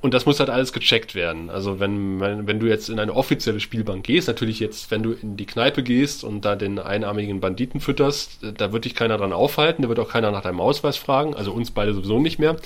[0.00, 1.50] Und das muss halt alles gecheckt werden.
[1.50, 5.12] Also wenn, wenn, wenn du jetzt in eine offizielle Spielbank gehst, natürlich jetzt, wenn du
[5.12, 9.18] in die Kneipe gehst und da den einarmigen Banditen fütterst, äh, da wird dich keiner
[9.18, 12.38] dran aufhalten, da wird auch keiner nach deinem Ausweis fragen, also uns beide sowieso nicht
[12.38, 12.56] mehr.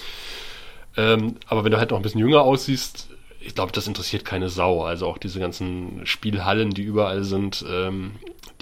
[0.97, 3.09] Ähm, aber wenn du halt noch ein bisschen jünger aussiehst,
[3.41, 4.83] ich glaube, das interessiert keine Sau.
[4.85, 8.13] Also auch diese ganzen Spielhallen, die überall sind, ähm,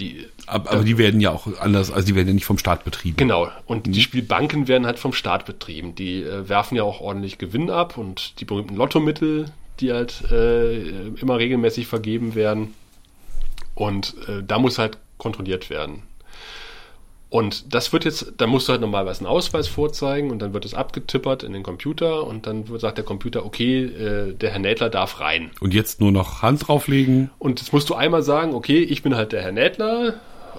[0.01, 0.25] die.
[0.47, 3.17] Aber, aber die werden ja auch anders, also die werden ja nicht vom Staat betrieben.
[3.17, 3.49] Genau.
[3.65, 5.95] Und die Spielbanken werden halt vom Staat betrieben.
[5.95, 9.45] Die äh, werfen ja auch ordentlich Gewinn ab und die berühmten Lottomittel,
[9.79, 12.73] die halt äh, immer regelmäßig vergeben werden.
[13.75, 16.03] Und äh, da muss halt kontrolliert werden.
[17.31, 20.65] Und das wird jetzt, da musst du halt normalerweise einen Ausweis vorzeigen und dann wird
[20.65, 24.59] es abgetippert in den Computer und dann wird- sagt der Computer, okay, äh, der Herr
[24.59, 25.49] Nädler darf rein.
[25.61, 27.29] Und jetzt nur noch Hand drauflegen.
[27.39, 30.15] Und jetzt musst du einmal sagen, okay, ich bin halt der Herr Nädler,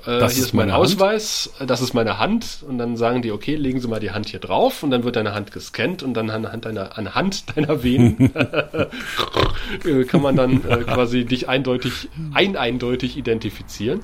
[0.07, 0.85] äh, Das hier ist mein meine Hand.
[0.87, 4.13] Ausweis, äh, das ist meine Hand und dann sagen die, okay, legen Sie mal die
[4.13, 7.83] Hand hier drauf und dann wird deine Hand gescannt und dann anhand deiner, anhand deiner
[7.85, 8.35] Venen
[9.85, 14.01] äh, kann man dann äh, quasi dich eindeutig, ein eindeutig identifizieren.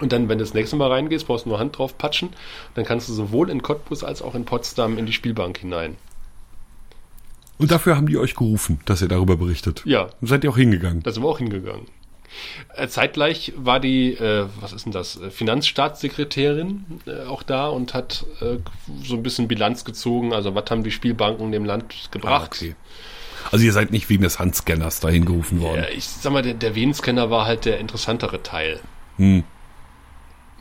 [0.00, 2.30] Und dann, wenn du das nächste Mal reingehst, brauchst du nur Hand drauf patschen.
[2.74, 5.96] Dann kannst du sowohl in Cottbus als auch in Potsdam in die Spielbank hinein.
[7.58, 9.82] Und dafür haben die euch gerufen, dass ihr darüber berichtet.
[9.84, 10.08] Ja.
[10.20, 11.02] Und seid ihr auch hingegangen.
[11.02, 11.86] Da sind wir auch hingegangen.
[12.74, 17.94] Äh, zeitgleich war die, äh, was ist denn das, äh, Finanzstaatssekretärin äh, auch da und
[17.94, 18.56] hat äh,
[19.04, 20.32] so ein bisschen Bilanz gezogen.
[20.32, 22.50] Also was haben die Spielbanken dem Land gebracht?
[22.54, 22.74] Ah, okay.
[23.52, 25.82] Also ihr seid nicht wegen des Handscanners dahin gerufen worden.
[25.82, 28.80] Ja, ich sag mal, der, der Venenscanner war halt der interessantere Teil.
[29.16, 29.44] Hm.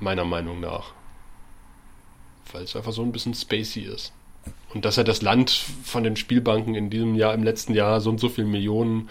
[0.04, 0.92] Meiner Meinung nach.
[2.52, 4.12] Weil es einfach so ein bisschen spacey ist.
[4.74, 5.52] Und dass er das Land
[5.84, 9.10] von den Spielbanken in diesem Jahr, im letzten Jahr so und so viel Millionen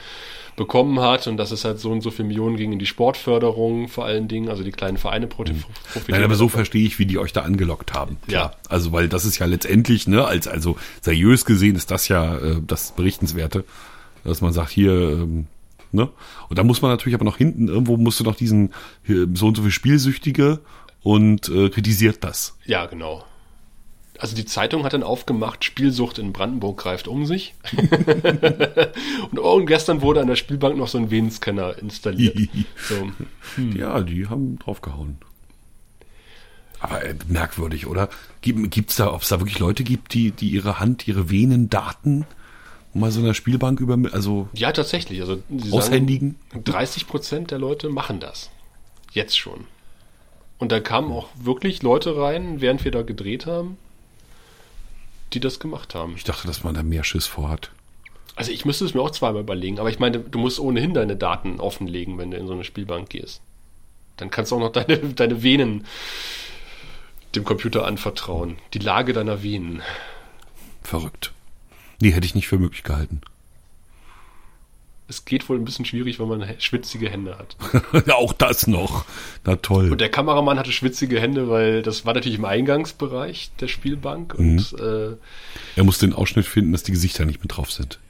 [0.54, 3.88] bekommen hat und dass es halt so und so viel Millionen ging in die Sportförderung
[3.88, 6.04] vor allen Dingen, also die kleinen Vereine profi- profitieren.
[6.08, 8.18] Nein, aber so verstehe ich, wie die euch da angelockt haben.
[8.28, 8.52] Ja.
[8.68, 12.60] Also, weil das ist ja letztendlich, ne, als, also seriös gesehen ist das ja äh,
[12.66, 13.64] das Berichtenswerte,
[14.24, 15.46] dass man sagt, hier, ähm,
[15.92, 16.08] ne?
[16.48, 18.72] Und da muss man natürlich aber noch hinten, irgendwo musst du noch diesen
[19.06, 20.60] so und so viel Spielsüchtige
[21.02, 22.56] und äh, kritisiert das.
[22.64, 23.24] Ja, genau.
[24.18, 27.54] Also die Zeitung hat dann aufgemacht, Spielsucht in Brandenburg greift um sich.
[29.30, 32.38] und, oh, und gestern wurde an der Spielbank noch so ein Venenscanner installiert.
[32.76, 33.10] so.
[33.76, 35.18] Ja, die haben draufgehauen.
[36.78, 38.08] Aber äh, merkwürdig, oder?
[38.42, 42.24] Gibt, gibt's da, ob es da wirklich Leute gibt, die, die ihre Hand, ihre Venendaten
[42.94, 45.20] mal so einer Spielbank über, also Ja, tatsächlich.
[45.20, 46.36] Also sie Aushändigen?
[46.50, 48.50] sagen, 30 Prozent der Leute machen das.
[49.12, 49.66] Jetzt schon.
[50.58, 53.78] Und da kamen auch wirklich Leute rein, während wir da gedreht haben,
[55.32, 56.14] die das gemacht haben.
[56.16, 57.70] ich dachte, dass man da mehr Schiss vorhat.
[58.36, 61.16] Also ich müsste es mir auch zweimal überlegen, aber ich meine, du musst ohnehin deine
[61.16, 63.42] Daten offenlegen, wenn du in so eine Spielbank gehst.
[64.16, 65.86] Dann kannst du auch noch deine, deine Venen
[67.34, 68.56] dem Computer anvertrauen.
[68.74, 69.82] Die Lage deiner Venen.
[70.82, 71.32] Verrückt.
[72.02, 73.20] Nee, hätte ich nicht für möglich gehalten.
[75.06, 77.54] Es geht wohl ein bisschen schwierig, wenn man schwitzige Hände hat.
[78.06, 79.04] ja, auch das noch.
[79.44, 79.92] Na toll.
[79.92, 84.34] Und der Kameramann hatte schwitzige Hände, weil das war natürlich im Eingangsbereich der Spielbank.
[84.34, 85.16] Und äh,
[85.76, 88.00] er muss den Ausschnitt finden, dass die Gesichter nicht mit drauf sind.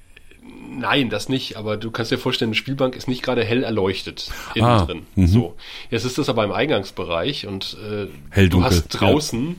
[0.71, 1.59] nein, das nicht.
[1.59, 5.03] Aber du kannst dir vorstellen, eine Spielbank ist nicht gerade hell erleuchtet innen Ah, drin.
[5.17, 5.27] mhm.
[5.27, 5.57] So.
[5.91, 9.57] Jetzt ist das aber im Eingangsbereich und äh, Hell, du hast draußen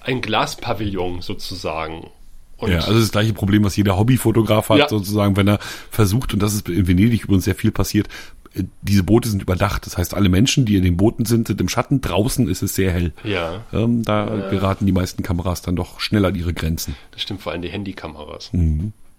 [0.00, 2.10] ein Glaspavillon sozusagen.
[2.58, 4.88] Und ja, also das gleiche Problem, was jeder Hobbyfotograf hat, Ja.
[4.88, 5.58] sozusagen, wenn er
[5.90, 8.08] versucht, und das ist in Venedig übrigens sehr viel passiert,
[8.54, 9.84] äh, diese Boote sind überdacht.
[9.84, 12.00] Das heißt, alle Menschen, die in den Booten sind, sind im Schatten.
[12.00, 13.12] Draußen ist es sehr hell.
[13.24, 16.96] ja, Ähm, da geraten die meisten Kameras dann doch schnell an ihre Grenzen.
[17.10, 18.50] das stimmt vor allem die Handykameras.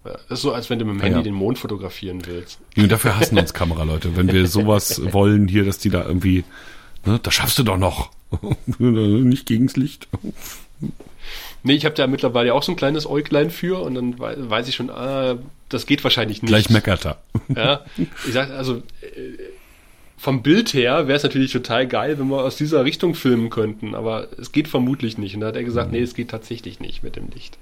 [0.04, 1.18] Ja, das ist so, als wenn du mit dem Handy Mhm.
[1.18, 1.22] ja.
[1.22, 2.58] den Mond fotografieren willst.
[2.76, 4.16] Und dafür hassen uns Kameraleute.
[4.16, 6.44] Wenn wir sowas wollen hier, dass die da irgendwie,
[7.06, 8.10] ne, das schaffst du doch noch.
[8.78, 10.08] Nicht gegens Licht.
[11.62, 14.68] Nee, ich habe da mittlerweile auch so ein kleines Äuglein für und dann wei- weiß
[14.68, 15.36] ich schon, ah,
[15.68, 16.50] das geht wahrscheinlich nicht.
[16.50, 17.18] Gleich meckert er.
[17.54, 17.84] Ja,
[18.26, 19.38] ich sag also, äh,
[20.16, 23.94] vom Bild her wäre es natürlich total geil, wenn wir aus dieser Richtung filmen könnten,
[23.94, 25.34] aber es geht vermutlich nicht.
[25.34, 27.56] Und da hat er gesagt, nee, es geht tatsächlich nicht mit dem Licht.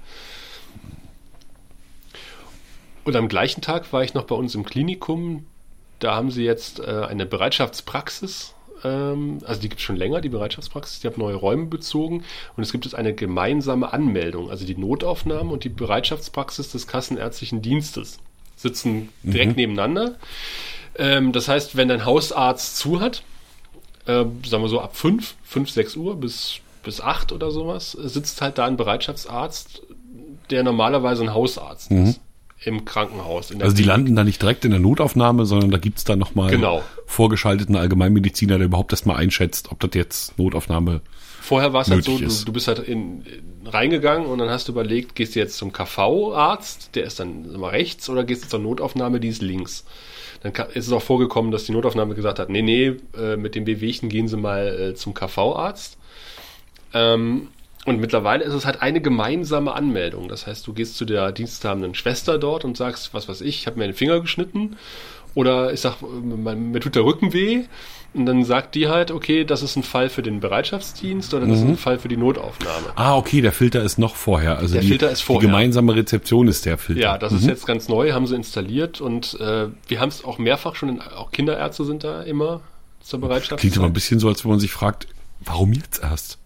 [3.03, 5.45] Und am gleichen Tag war ich noch bei uns im Klinikum.
[5.99, 8.53] Da haben sie jetzt äh, eine Bereitschaftspraxis.
[8.83, 10.99] Ähm, also die gibt es schon länger, die Bereitschaftspraxis.
[10.99, 12.23] Die haben neue Räume bezogen.
[12.55, 14.49] Und es gibt jetzt eine gemeinsame Anmeldung.
[14.49, 18.19] Also die Notaufnahme und die Bereitschaftspraxis des Kassenärztlichen Dienstes
[18.55, 20.15] sitzen direkt nebeneinander.
[20.97, 23.23] Ähm, das heißt, wenn dein Hausarzt zu hat,
[24.05, 28.07] äh, sagen wir so ab 5, 5, 6 Uhr bis, bis 8 oder sowas, äh,
[28.09, 29.83] sitzt halt da ein Bereitschaftsarzt,
[30.49, 32.19] der normalerweise ein Hausarzt ist.
[32.63, 33.51] Im Krankenhaus.
[33.51, 33.85] Also die Klinik.
[33.85, 36.83] landen da nicht direkt in der Notaufnahme, sondern da gibt's dann nochmal Genau.
[37.05, 41.01] vorgeschalteten Allgemeinmediziner, der überhaupt erstmal einschätzt, ob das jetzt Notaufnahme
[41.47, 44.67] Vorher war es halt so, du, du bist halt in, in, reingegangen und dann hast
[44.67, 48.49] du überlegt, gehst du jetzt zum KV-Arzt, der ist dann immer rechts, oder gehst du
[48.49, 49.85] zur Notaufnahme, die ist links.
[50.41, 53.63] Dann ist es auch vorgekommen, dass die Notaufnahme gesagt hat, nee, nee, äh, mit dem
[53.63, 55.97] Bewegten gehen Sie mal äh, zum KV-Arzt.
[56.93, 57.47] Ähm,
[57.87, 60.27] Und mittlerweile ist es halt eine gemeinsame Anmeldung.
[60.27, 63.65] Das heißt, du gehst zu der diensthabenden Schwester dort und sagst, was weiß ich, ich
[63.65, 64.75] habe mir den Finger geschnitten
[65.35, 67.63] oder ich sag, mir tut der Rücken weh.
[68.13, 71.59] Und dann sagt die halt, okay, das ist ein Fall für den Bereitschaftsdienst oder das
[71.59, 72.87] ist ein Fall für die Notaufnahme.
[72.95, 74.57] Ah, okay, der Filter ist noch vorher.
[74.57, 75.39] Also Der die, Filter ist vorher.
[75.39, 77.01] Die gemeinsame Rezeption ist der Filter.
[77.01, 80.39] Ja, das ist jetzt ganz neu, haben sie installiert und äh, wir haben es auch
[80.39, 82.59] mehrfach schon, in, auch Kinderärzte sind da immer
[82.99, 83.61] zur Bereitschaft.
[83.61, 85.07] Klingt aber ein bisschen so, als wenn man sich fragt,
[85.39, 86.37] warum jetzt erst?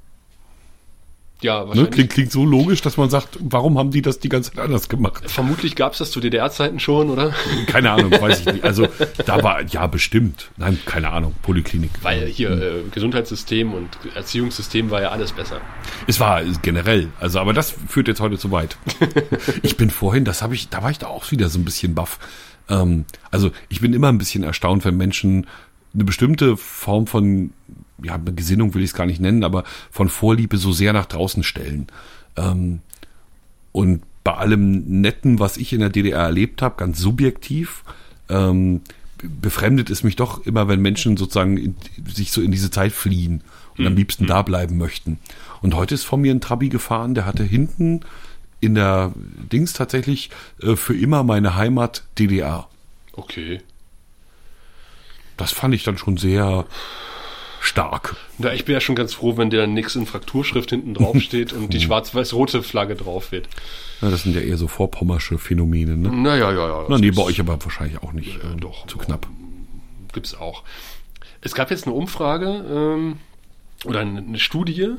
[1.43, 1.67] Ja, Ne?
[1.67, 1.91] wahrscheinlich.
[1.91, 4.89] Klingt, klingt so logisch, dass man sagt, warum haben die das die ganze Zeit anders
[4.89, 5.23] gemacht?
[5.30, 7.34] Vermutlich gab es das zu DDR-Zeiten schon, oder?
[7.67, 8.63] Keine Ahnung, weiß ich nicht.
[8.63, 8.88] Also
[9.25, 10.49] da war, ja, bestimmt.
[10.58, 11.91] Nein, keine Ahnung, Poliklinik.
[12.01, 15.62] Weil hier äh, Gesundheitssystem und Erziehungssystem war ja alles besser.
[16.08, 18.77] Es war generell, also aber das führt jetzt heute zu weit.
[19.62, 21.95] ich bin vorhin, das habe ich, da war ich da auch wieder so ein bisschen
[21.95, 22.19] baff.
[22.69, 25.47] Ähm, also ich bin immer ein bisschen erstaunt, wenn Menschen
[25.93, 27.51] eine bestimmte Form von,
[28.04, 31.44] ja, Gesinnung will ich es gar nicht nennen, aber von Vorliebe so sehr nach draußen
[31.44, 31.88] stellen.
[32.36, 32.80] Ähm,
[33.72, 37.84] und bei allem Netten, was ich in der DDR erlebt habe, ganz subjektiv,
[38.30, 38.82] ähm,
[39.22, 41.76] befremdet es mich doch immer, wenn Menschen sozusagen in,
[42.08, 43.42] sich so in diese Zeit fliehen
[43.78, 45.20] und am liebsten da bleiben möchten.
[45.62, 48.02] Und heute ist vor mir ein Trabi gefahren, der hatte hinten
[48.60, 49.12] in der
[49.52, 50.30] Dings tatsächlich
[50.62, 52.68] äh, für immer meine Heimat DDR.
[53.14, 53.62] Okay.
[55.38, 56.66] Das fand ich dann schon sehr
[57.62, 58.15] stark.
[58.39, 61.54] Na, ich bin ja schon ganz froh, wenn der nix in Frakturschrift hinten drauf steht
[61.54, 63.47] und die schwarz-weiß-rote Flagge drauf wird.
[64.02, 65.95] Ja, das sind ja eher so vorpommersche Phänomene.
[65.95, 66.10] Ne?
[66.10, 66.86] Naja, ja, ja.
[66.89, 68.39] Na, nee, bei euch aber wahrscheinlich auch nicht.
[68.43, 68.88] ähm, doch.
[68.88, 69.28] Zu knapp.
[70.12, 70.63] gibt's auch.
[71.41, 73.17] Es gab jetzt eine Umfrage ähm,
[73.86, 74.95] oder eine, eine Studie.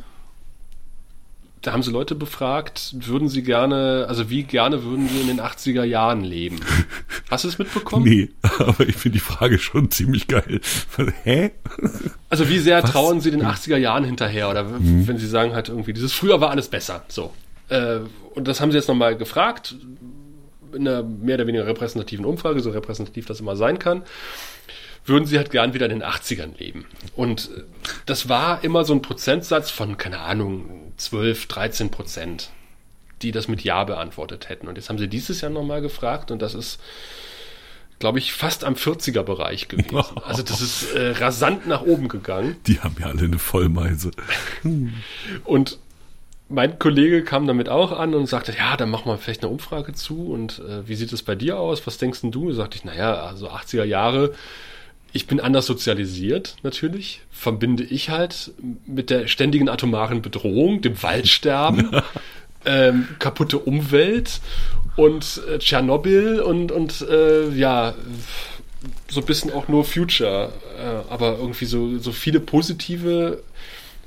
[1.62, 5.40] Da haben sie Leute befragt, würden sie gerne, also wie gerne würden sie in den
[5.40, 6.58] 80er Jahren leben?
[7.30, 8.04] Hast du es mitbekommen?
[8.04, 10.60] Nee, aber ich finde die Frage schon ziemlich geil.
[11.22, 11.52] Hä?
[12.28, 14.50] Also wie sehr trauen sie den 80er Jahren hinterher?
[14.50, 15.06] Oder Mhm.
[15.06, 17.04] wenn sie sagen halt irgendwie, dieses früher war alles besser.
[17.06, 17.32] So.
[17.68, 18.00] Äh,
[18.34, 19.76] und das haben sie jetzt nochmal gefragt,
[20.72, 24.02] in einer mehr oder weniger repräsentativen Umfrage, so repräsentativ das immer sein kann,
[25.04, 26.86] würden sie halt gern wieder in den 80ern leben.
[27.14, 27.62] Und äh,
[28.06, 32.50] das war immer so ein Prozentsatz von, keine Ahnung, 12, 13 Prozent,
[33.22, 34.68] die das mit Ja beantwortet hätten.
[34.68, 36.80] Und jetzt haben sie dieses Jahr nochmal gefragt und das ist,
[37.98, 39.96] glaube ich, fast am 40er-Bereich gewesen.
[40.24, 42.56] Also das ist äh, rasant nach oben gegangen.
[42.66, 44.10] Die haben ja alle eine Vollmeise.
[45.44, 45.78] Und
[46.48, 49.94] mein Kollege kam damit auch an und sagte, ja, dann machen wir vielleicht eine Umfrage
[49.94, 50.30] zu.
[50.30, 51.86] Und äh, wie sieht es bei dir aus?
[51.86, 52.50] Was denkst denn du?
[52.50, 54.34] Da sagte ich, naja, also 80er Jahre.
[55.12, 57.20] Ich bin anders sozialisiert, natürlich.
[57.30, 58.52] Verbinde ich halt
[58.86, 61.90] mit der ständigen atomaren Bedrohung, dem Waldsterben,
[62.64, 64.40] ähm, kaputte Umwelt
[64.96, 67.94] und äh, Tschernobyl und, und äh, ja,
[69.08, 70.52] so ein bisschen auch nur Future.
[70.78, 73.42] Äh, aber irgendwie so, so viele positive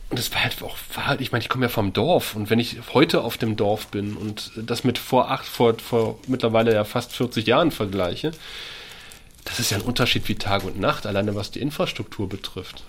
[0.10, 2.50] und es war halt auch, war halt, ich meine, ich komme ja vom Dorf und
[2.50, 6.74] wenn ich heute auf dem Dorf bin und das mit vor acht, vor, vor mittlerweile
[6.74, 8.32] ja fast 40 Jahren vergleiche,
[9.46, 12.84] das ist ja ein Unterschied wie Tag und Nacht, alleine was die Infrastruktur betrifft.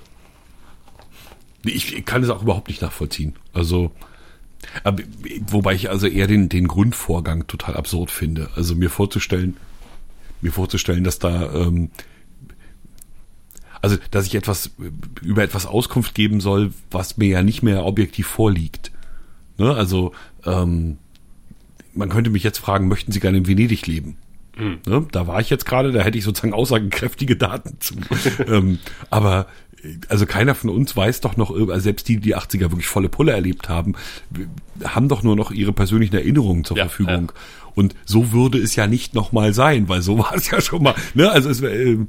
[1.65, 3.35] Ich kann es auch überhaupt nicht nachvollziehen.
[3.53, 3.93] Also,
[5.49, 8.51] wobei ich also eher den, den Grundvorgang total absurd finde.
[8.57, 9.57] Also mir vorzustellen,
[10.41, 11.91] mir vorzustellen, dass da, ähm,
[13.83, 14.71] also dass ich etwas
[15.23, 18.93] über etwas Auskunft geben soll, was mir ja nicht mehr objektiv vorliegt.
[19.59, 19.75] Ne?
[19.75, 20.13] Also
[20.45, 20.99] ähm,
[21.93, 24.17] man könnte mich jetzt fragen, möchten Sie gerne in Venedig leben?
[24.57, 25.07] Ne?
[25.13, 27.95] Da war ich jetzt gerade, da hätte ich sozusagen aussagekräftige Daten zu.
[28.47, 28.79] ähm,
[29.11, 29.47] aber
[29.83, 33.09] äh, also keiner von uns weiß doch noch, also selbst die, die 80er wirklich volle
[33.09, 33.95] Pulle erlebt haben,
[34.83, 37.33] haben doch nur noch ihre persönlichen Erinnerungen zur Ja, Verfügung.
[37.75, 40.95] Und so würde es ja nicht nochmal sein, weil so war es ja schon mal.
[41.15, 41.31] Ne?
[41.31, 42.09] Also es, ähm,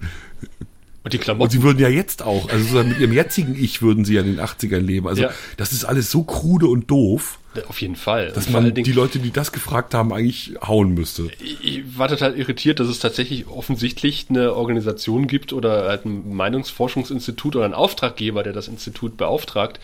[1.07, 1.51] Und die und Klamotten.
[1.51, 4.39] sie würden ja jetzt auch, also mit ihrem jetzigen Ich würden sie ja in den
[4.39, 5.07] 80ern leben.
[5.07, 5.31] Also Ja.
[5.57, 8.31] das ist alles so krude und doof, auf jeden Fall.
[8.33, 11.29] dass Und man die Leute, die das gefragt haben, eigentlich hauen müsste.
[11.41, 17.55] ich war total irritiert, dass es tatsächlich offensichtlich eine Organisation gibt oder halt ein Meinungsforschungsinstitut
[17.55, 19.79] oder ein Auftraggeber, der das Institut beauftragt,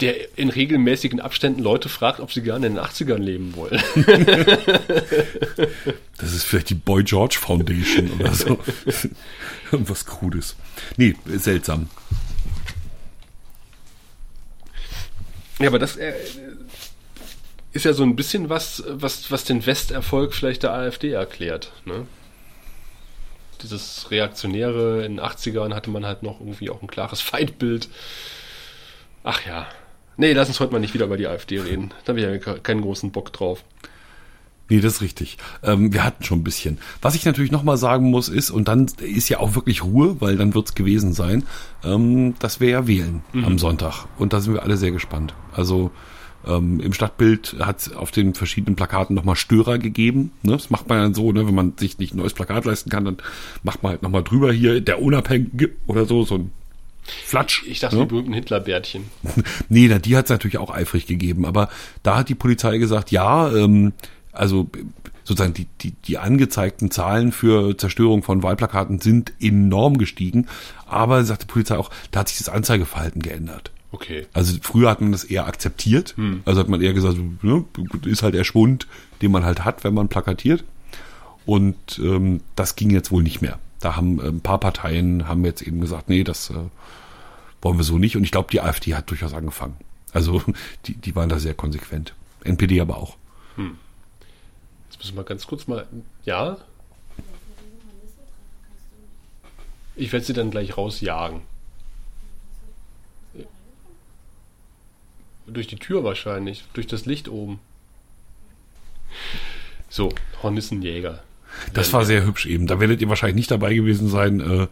[0.00, 3.82] der in regelmäßigen Abständen Leute fragt, ob sie gerne in den 80ern leben wollen.
[6.18, 8.58] Das ist vielleicht die Boy George Foundation oder so.
[9.72, 10.56] Irgendwas Krudes.
[10.96, 11.88] Nee, seltsam.
[15.60, 16.12] Ja, aber das äh,
[17.72, 21.72] ist ja so ein bisschen was, was, was den Westerfolg vielleicht der AfD erklärt.
[21.84, 22.06] Ne?
[23.62, 27.88] Dieses Reaktionäre in den 80ern hatte man halt noch irgendwie auch ein klares Feindbild.
[29.22, 29.68] Ach ja.
[30.18, 31.90] Nee, lass uns heute mal nicht wieder über die AfD reden.
[32.04, 33.64] Da habe ich ja ke- keinen großen Bock drauf.
[34.68, 35.38] Nee, das ist richtig.
[35.62, 36.78] Ähm, wir hatten schon ein bisschen.
[37.00, 40.36] Was ich natürlich nochmal sagen muss, ist, und dann ist ja auch wirklich Ruhe, weil
[40.36, 41.44] dann wird's gewesen sein,
[41.84, 44.04] ähm, dass wir ja wählen am Sonntag.
[44.18, 45.34] Und da sind wir alle sehr gespannt.
[45.54, 45.90] Also
[46.46, 50.30] Ähm, Im Stadtbild hat es auf den verschiedenen Plakaten nochmal Störer gegeben.
[50.42, 50.52] Ne?
[50.52, 51.46] Das macht man dann so, ne?
[51.48, 53.16] wenn man sich nicht ein neues Plakat leisten kann, dann
[53.64, 56.52] macht man halt nochmal drüber hier der Unabhängige oder so, so ein
[57.24, 57.64] Flatsch.
[57.66, 58.02] Ich dachte, ne?
[58.02, 59.04] die berühmten Hitlerbärtchen.
[59.68, 61.68] nee, die hat es natürlich auch eifrig gegeben, aber
[62.02, 63.92] da hat die Polizei gesagt, ja, ähm,
[64.32, 64.70] also
[65.24, 70.46] sozusagen die, die, die angezeigten Zahlen für Zerstörung von Wahlplakaten sind enorm gestiegen,
[70.86, 73.70] aber sagt die Polizei auch, da hat sich das Anzeigeverhalten geändert.
[73.90, 74.26] Okay.
[74.32, 77.64] Also früher hat man das eher akzeptiert, also hat man eher gesagt, ne,
[78.04, 78.86] ist halt der Schwund,
[79.22, 80.64] den man halt hat, wenn man plakatiert.
[81.46, 83.58] Und ähm, das ging jetzt wohl nicht mehr.
[83.80, 86.54] Da haben äh, ein paar Parteien haben jetzt eben gesagt, nee, das äh,
[87.62, 88.16] wollen wir so nicht.
[88.16, 89.76] Und ich glaube, die AfD hat durchaus angefangen.
[90.12, 90.42] Also
[90.86, 92.14] die, die waren da sehr konsequent.
[92.44, 93.16] NPD aber auch.
[94.88, 95.86] Jetzt müssen wir ganz kurz mal.
[96.24, 96.58] Ja?
[99.96, 101.42] Ich werde sie dann gleich rausjagen.
[105.46, 106.64] Durch die Tür wahrscheinlich.
[106.72, 107.58] Durch das Licht oben.
[109.88, 110.10] So,
[110.42, 111.22] Hornissenjäger.
[111.74, 112.66] Das war sehr hübsch eben.
[112.66, 114.66] Da werdet ihr wahrscheinlich nicht dabei gewesen sein äh,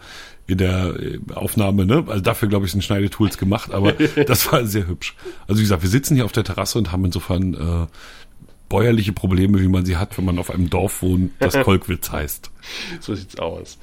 [0.47, 1.87] in der äh, Aufnahme.
[1.87, 2.05] Ne?
[2.07, 3.93] Also dafür, glaube ich, sind Schneidetools gemacht, aber
[4.27, 5.15] das war sehr hübsch.
[5.49, 7.87] Also wie gesagt, wir sitzen hier auf der Terrasse und haben insofern äh,
[8.69, 12.51] bäuerliche Probleme, wie man sie hat, wenn man auf einem Dorf wohnt, das Kolkwitz heißt.
[13.01, 13.79] So sieht's aus.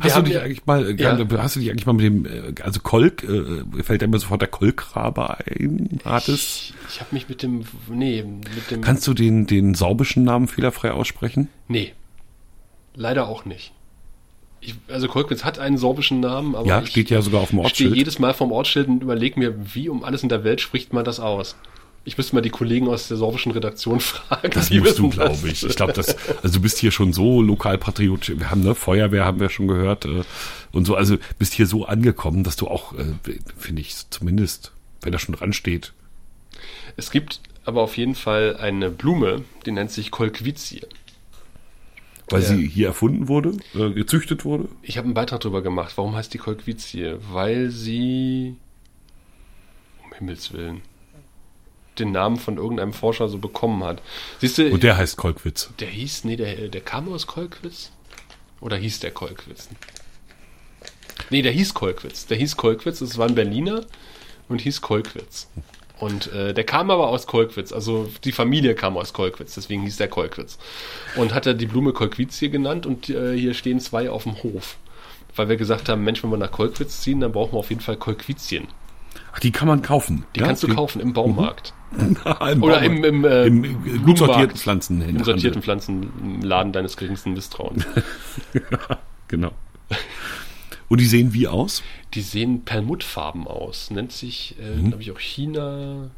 [0.00, 1.16] Hast du dich ja- eigentlich mal, äh, Ja.
[1.38, 4.40] hast du dich eigentlich mal mit dem, äh, also Kolk, äh, fällt dir mir sofort
[4.42, 6.28] der Kolkrabe ein, Rates?
[6.34, 7.64] Ich, ich habe mich mit dem.
[7.88, 8.80] Nee, mit dem.
[8.82, 11.48] Kannst du den, den sorbischen Namen fehlerfrei aussprechen?
[11.68, 11.92] Nee.
[12.94, 13.72] Leider auch nicht.
[14.60, 17.58] Ich, also Kolkwitz hat einen sorbischen Namen, aber Ja, ich steht ja sogar auf dem
[17.58, 17.94] stehe Ortsschild.
[17.94, 21.04] jedes Mal vom Ortsschild und überlege mir, wie um alles in der Welt spricht man
[21.04, 21.56] das aus.
[22.08, 24.50] Ich müsste mal die Kollegen aus der sorbischen Redaktion fragen.
[24.52, 25.64] Das musst du, glaube ich.
[25.66, 28.38] Ich glaube, das, also du bist hier schon so lokalpatriotisch.
[28.38, 30.22] Wir haben ne Feuerwehr, haben wir schon gehört äh,
[30.72, 30.94] und so.
[30.94, 33.04] Also bist hier so angekommen, dass du auch, äh,
[33.58, 34.70] finde ich, zumindest,
[35.02, 35.92] wenn da schon dran steht.
[36.96, 40.86] Es gibt aber auf jeden Fall eine Blume, die nennt sich Kolkwizie.
[42.30, 42.48] Weil Ja.
[42.48, 44.68] sie hier erfunden wurde, äh, gezüchtet wurde.
[44.82, 45.92] Ich habe einen Beitrag darüber gemacht.
[45.96, 47.18] Warum heißt die Kolkwizie?
[47.32, 48.54] Weil sie,
[50.04, 50.82] um Himmels Willen,
[51.98, 54.02] den Namen von irgendeinem Forscher so bekommen hat.
[54.40, 55.70] Siehst du, Und der heißt Kolkwitz.
[55.80, 57.90] Der hieß, nee, der, der kam aus Kolkwitz?
[58.60, 59.68] Oder hieß der Kolkwitz?
[61.30, 62.26] Nee, der hieß Kolkwitz.
[62.26, 63.84] Der hieß Kolkwitz, es war ein Berliner
[64.48, 65.48] und hieß Kolkwitz.
[65.98, 69.96] Und äh, der kam aber aus Kolkwitz, also die Familie kam aus Kolkwitz, deswegen hieß
[69.96, 70.58] der Kolkwitz.
[71.16, 74.76] Und hat er die Blume Kolkwizie genannt und äh, hier stehen zwei auf dem Hof.
[75.34, 77.80] Weil wir gesagt haben, Mensch, wenn wir nach Kolkwitz ziehen, dann brauchen wir auf jeden
[77.80, 78.68] Fall Kolkwizien.
[79.32, 80.24] Ach, die kann man kaufen.
[80.34, 81.72] Die kannst du kaufen im Baumarkt.
[81.98, 82.16] Im
[82.62, 82.84] Oder Baumarkt.
[82.84, 85.00] im, im, äh, Im, äh, gut sortierten Pflanzen.
[85.02, 87.84] Im sortierten Pflanzenladen deines geringsten Misstrauens.
[89.28, 89.50] Genau.
[90.88, 91.82] Und die sehen wie aus?
[92.14, 93.90] Die sehen perlmuttfarben aus.
[93.90, 94.88] Nennt sich, äh, Mhm.
[94.90, 96.10] glaube ich, auch China.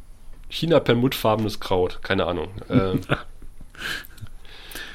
[0.50, 2.00] China perlmuttfarbenes Kraut.
[2.02, 2.48] Keine Ahnung.
[2.68, 2.96] Äh,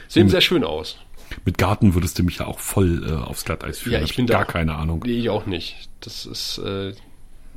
[0.07, 0.97] sehen sehr schön aus.
[1.45, 3.93] Mit Garten würdest du mich ja auch voll äh, aufs Glatteis führen.
[3.93, 5.01] Ja, ich bin da gar keine Ahnung.
[5.05, 5.89] Nee, ich auch nicht.
[6.01, 6.59] Das ist.
[6.59, 6.93] Äh,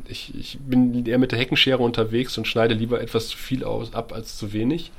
[0.09, 3.95] ich, ich bin eher mit der Heckenschere unterwegs und schneide lieber etwas zu viel aus,
[3.95, 4.93] ab als zu wenig.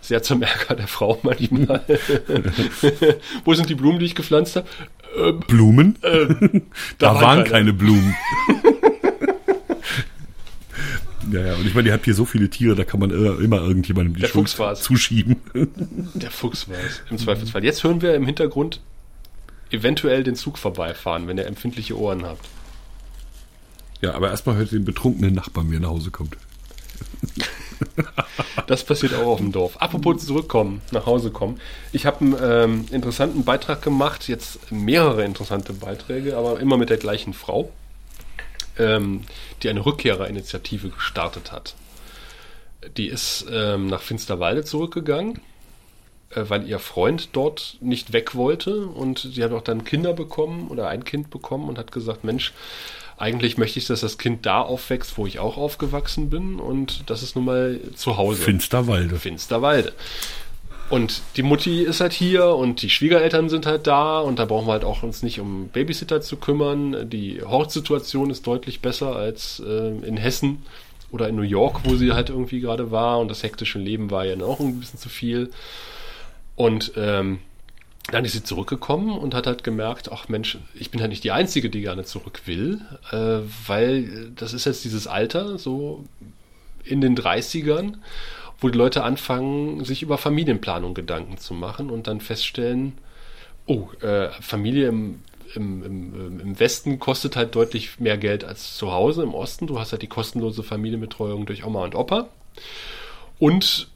[0.00, 1.84] Sehr zum Ärger der Frau manchmal.
[3.44, 4.66] Wo sind die Blumen, die ich gepflanzt habe?
[5.46, 5.96] Blumen?
[6.02, 6.26] Äh,
[6.98, 7.72] da, waren waren keine.
[7.72, 8.14] Blumen.
[11.32, 13.40] ja, ja, und ich meine, ihr habt hier so viele Tiere, da kann man immer,
[13.40, 14.82] immer irgendjemandem die Der Schuld Fuchs war's.
[14.82, 15.36] zuschieben.
[16.14, 17.64] Der Fuchs war es, im Zweifelsfall.
[17.64, 18.80] Jetzt hören wir im Hintergrund
[19.70, 22.46] eventuell den Zug vorbeifahren, wenn ihr empfindliche Ohren habt.
[24.06, 26.36] Ja, aber erstmal hört den betrunkenen Nachbarn, wie er nach Hause kommt.
[28.66, 29.76] Das passiert auch auf dem Dorf.
[29.76, 31.60] Apropos zurückkommen, nach Hause kommen.
[31.92, 36.96] Ich habe einen ähm, interessanten Beitrag gemacht, jetzt mehrere interessante Beiträge, aber immer mit der
[36.96, 37.70] gleichen Frau,
[38.78, 39.22] ähm,
[39.62, 41.76] die eine Rückkehrerinitiative gestartet hat.
[42.96, 45.40] Die ist ähm, nach Finsterwalde zurückgegangen,
[46.30, 50.68] äh, weil ihr Freund dort nicht weg wollte und sie hat auch dann Kinder bekommen
[50.68, 52.52] oder ein Kind bekommen und hat gesagt, Mensch,
[53.18, 57.22] eigentlich möchte ich, dass das Kind da aufwächst, wo ich auch aufgewachsen bin und das
[57.22, 58.42] ist nun mal zu Hause.
[58.42, 59.16] Finsterwalde.
[59.16, 59.92] Finsterwalde.
[60.88, 64.68] Und die Mutti ist halt hier und die Schwiegereltern sind halt da und da brauchen
[64.68, 67.10] wir halt auch uns nicht um Babysitter zu kümmern.
[67.10, 70.62] Die Hortsituation ist deutlich besser als äh, in Hessen
[71.10, 74.24] oder in New York, wo sie halt irgendwie gerade war und das hektische Leben war
[74.24, 75.50] ja auch ein bisschen zu viel.
[76.54, 77.40] Und ähm,
[78.12, 81.32] dann ist sie zurückgekommen und hat halt gemerkt, ach Mensch, ich bin halt nicht die
[81.32, 82.80] Einzige, die gerne zurück will,
[83.10, 86.04] äh, weil das ist jetzt dieses Alter, so
[86.84, 87.94] in den 30ern,
[88.60, 92.92] wo die Leute anfangen, sich über Familienplanung Gedanken zu machen und dann feststellen,
[93.66, 95.20] oh, äh, Familie im
[95.54, 99.66] im, im, im Westen kostet halt deutlich mehr Geld als zu Hause im Osten.
[99.66, 102.28] Du hast halt die kostenlose Familienbetreuung durch Oma und Opa.
[103.38, 103.88] Und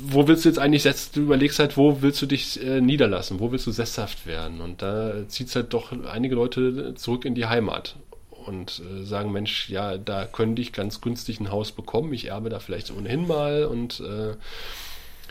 [0.00, 1.10] wo willst du jetzt eigentlich setzen?
[1.14, 3.40] Du überlegst halt, wo willst du dich äh, niederlassen?
[3.40, 4.60] Wo willst du sesshaft werden?
[4.60, 7.96] Und da zieht es halt doch einige Leute zurück in die Heimat
[8.30, 12.12] und äh, sagen, Mensch, ja, da könnte ich ganz günstig ein Haus bekommen.
[12.12, 13.64] Ich erbe da vielleicht ohnehin mal.
[13.64, 14.34] Und äh,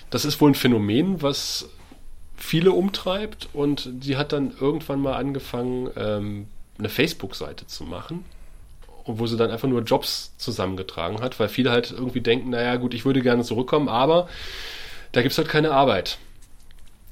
[0.10, 1.70] das ist wohl ein Phänomen, was
[2.36, 3.50] viele umtreibt.
[3.54, 6.48] Und die hat dann irgendwann mal angefangen, ähm,
[6.78, 8.24] eine Facebook-Seite zu machen
[9.08, 12.94] wo sie dann einfach nur Jobs zusammengetragen hat, weil viele halt irgendwie denken, naja gut,
[12.94, 14.28] ich würde gerne zurückkommen, aber
[15.12, 16.18] da gibt es halt keine Arbeit.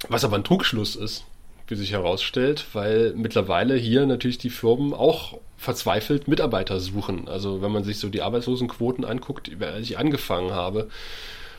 [0.09, 1.25] Was aber ein Trugschluss ist,
[1.67, 7.27] wie sich herausstellt, weil mittlerweile hier natürlich die Firmen auch verzweifelt Mitarbeiter suchen.
[7.27, 10.89] Also wenn man sich so die Arbeitslosenquoten anguckt, als ich angefangen habe,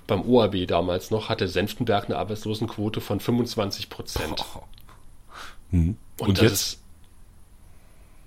[0.06, 4.44] beim OAB damals noch, hatte Senftenberg eine Arbeitslosenquote von 25 Prozent.
[5.70, 5.96] Mhm.
[6.20, 6.80] Und, Und das jetzt?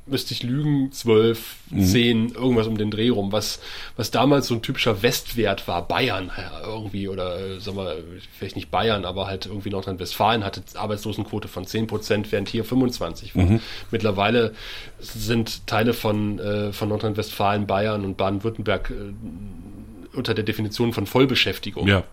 [0.09, 1.85] Müsste ich lügen, 12, Mhm.
[1.85, 3.59] 10, irgendwas um den Dreh rum, was,
[3.95, 7.97] was damals so ein typischer Westwert war, Bayern ja, irgendwie, oder äh, sagen wir,
[8.37, 13.35] vielleicht nicht Bayern, aber halt irgendwie Nordrhein-Westfalen hatte Arbeitslosenquote von 10 Prozent, während hier 25
[13.35, 13.43] war.
[13.43, 13.59] Mhm.
[13.91, 14.53] Mittlerweile
[14.99, 21.87] sind Teile von, äh, von Nordrhein-Westfalen, Bayern und Baden-Württemberg äh, unter der Definition von Vollbeschäftigung.
[21.87, 22.03] Ja.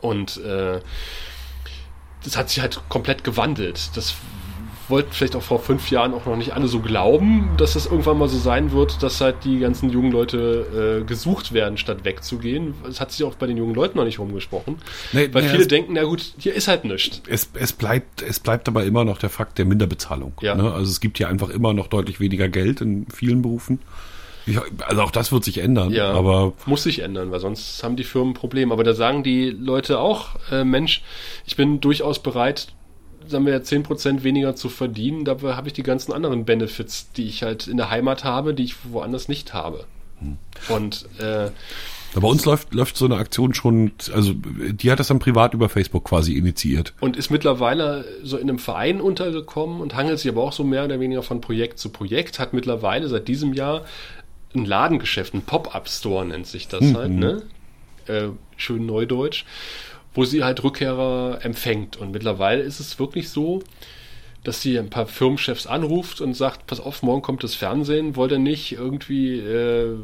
[0.00, 0.80] Und äh,
[2.24, 3.90] das hat sich halt komplett gewandelt.
[3.94, 4.14] Das
[4.90, 8.18] wollten vielleicht auch vor fünf Jahren auch noch nicht alle so glauben, dass das irgendwann
[8.18, 12.74] mal so sein wird, dass halt die ganzen jungen Leute äh, gesucht werden, statt wegzugehen.
[12.84, 14.76] Das hat sich auch bei den jungen Leuten noch nicht rumgesprochen.
[15.12, 17.22] Nee, weil nee, viele es- denken, na gut, hier ist halt nichts.
[17.28, 20.32] Es, es, bleibt, es bleibt aber immer noch der Fakt der Minderbezahlung.
[20.42, 20.54] Ja.
[20.54, 20.72] Ne?
[20.72, 23.78] Also es gibt ja einfach immer noch deutlich weniger Geld in vielen Berufen.
[24.46, 25.90] Ich, also auch das wird sich ändern.
[25.92, 28.72] Ja, Aber muss sich ändern, weil sonst haben die Firmen ein Problem.
[28.72, 31.02] Aber da sagen die Leute auch, äh, Mensch,
[31.46, 32.68] ich bin durchaus bereit,
[33.26, 35.24] sagen wir 10% weniger zu verdienen.
[35.24, 38.64] Dabei habe ich die ganzen anderen Benefits, die ich halt in der Heimat habe, die
[38.64, 39.84] ich woanders nicht habe.
[40.18, 40.38] Hm.
[40.68, 41.50] Und äh,
[42.14, 45.68] bei uns läuft, läuft so eine Aktion schon, also die hat das dann privat über
[45.68, 46.92] Facebook quasi initiiert.
[46.98, 50.84] und ist mittlerweile so in einem Verein untergekommen und hangelt sich aber auch so mehr
[50.84, 53.84] oder weniger von Projekt zu Projekt, hat mittlerweile seit diesem Jahr
[54.54, 57.42] ein Ladengeschäft, ein Pop-Up-Store nennt sich das halt, ne?
[58.06, 59.44] Äh, schön neudeutsch,
[60.14, 61.96] wo sie halt Rückkehrer empfängt.
[61.96, 63.62] Und mittlerweile ist es wirklich so,
[64.44, 68.32] dass sie ein paar Firmenchefs anruft und sagt, pass auf, morgen kommt das Fernsehen, wollt
[68.32, 69.96] ihr nicht irgendwie äh,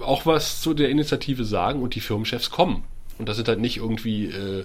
[0.00, 2.84] auch was zu der Initiative sagen und die Firmenchefs kommen.
[3.18, 4.64] Und das sind halt nicht irgendwie äh,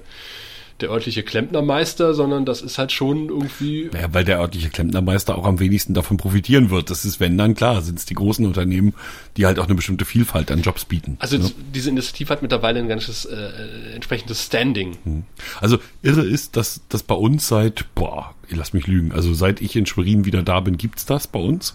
[0.81, 3.89] der örtliche Klempnermeister, sondern das ist halt schon irgendwie.
[3.91, 6.89] Naja, weil der örtliche Klempnermeister auch am wenigsten davon profitieren wird.
[6.89, 8.93] Das ist, wenn dann klar, sind es die großen Unternehmen,
[9.37, 11.17] die halt auch eine bestimmte Vielfalt an Jobs bieten.
[11.19, 11.51] Also ne?
[11.73, 15.25] diese Initiative hat mittlerweile ein ganzes äh, entsprechendes Standing.
[15.61, 19.75] Also irre ist, dass das bei uns seit, boah, lass mich lügen, also seit ich
[19.75, 21.73] in Schwerin wieder da bin, gibt's das bei uns,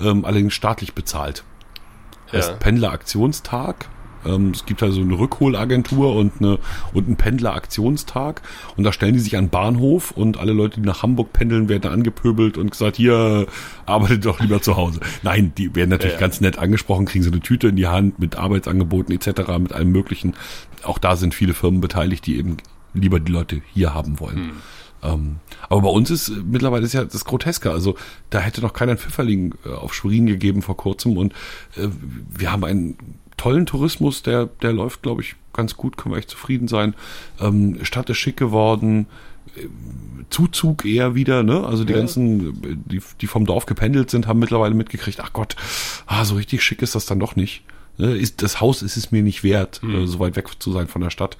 [0.00, 1.44] ähm, allerdings staatlich bezahlt.
[2.32, 2.56] heißt Ja.
[2.56, 3.88] Pendleraktionstag.
[4.24, 6.58] Ähm, es gibt also eine Rückholagentur und, eine,
[6.92, 8.42] und einen Pendleraktionstag.
[8.76, 11.68] Und da stellen die sich an den Bahnhof und alle Leute, die nach Hamburg pendeln,
[11.68, 13.46] werden angepöbelt und gesagt, hier,
[13.86, 15.00] arbeitet doch lieber zu Hause.
[15.22, 16.26] Nein, die werden natürlich Ja, ja.
[16.26, 19.92] ganz nett angesprochen, kriegen so eine Tüte in die Hand mit Arbeitsangeboten etc., mit allem
[19.92, 20.34] möglichen.
[20.82, 22.56] Auch da sind viele Firmen beteiligt, die eben
[22.94, 24.52] lieber die Leute hier haben wollen.
[25.02, 25.36] Ähm,
[25.68, 27.70] aber bei uns ist äh, mittlerweile ist ja das Groteske.
[27.70, 27.96] Also
[28.30, 31.32] da hätte noch keiner einen Pfifferling äh, auf Schwerin gegeben vor kurzem und
[31.76, 31.88] äh,
[32.30, 32.96] wir haben einen
[33.42, 36.94] tollen Tourismus, der, der läuft, glaube ich, ganz gut, können wir echt zufrieden sein.
[37.40, 39.06] Ähm, Stadt ist schick geworden,
[39.56, 39.66] äh,
[40.30, 41.64] Zuzug eher wieder, ne?
[41.66, 41.98] Also die Ja.
[41.98, 45.56] ganzen, die, die vom Dorf gependelt sind, haben mittlerweile mitgekriegt, ach Gott,
[46.06, 47.64] ah, so richtig schick ist das dann doch nicht.
[47.98, 48.16] Ne?
[48.16, 51.02] Ist, das Haus ist es mir nicht wert, äh, so weit weg zu sein von
[51.02, 51.36] der Stadt.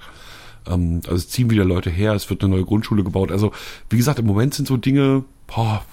[0.67, 3.31] Ähm, also es ziehen wieder Leute her, es wird eine neue Grundschule gebaut.
[3.31, 3.53] Also,
[3.89, 5.83] wie gesagt, im Moment sind so Dinge, boah,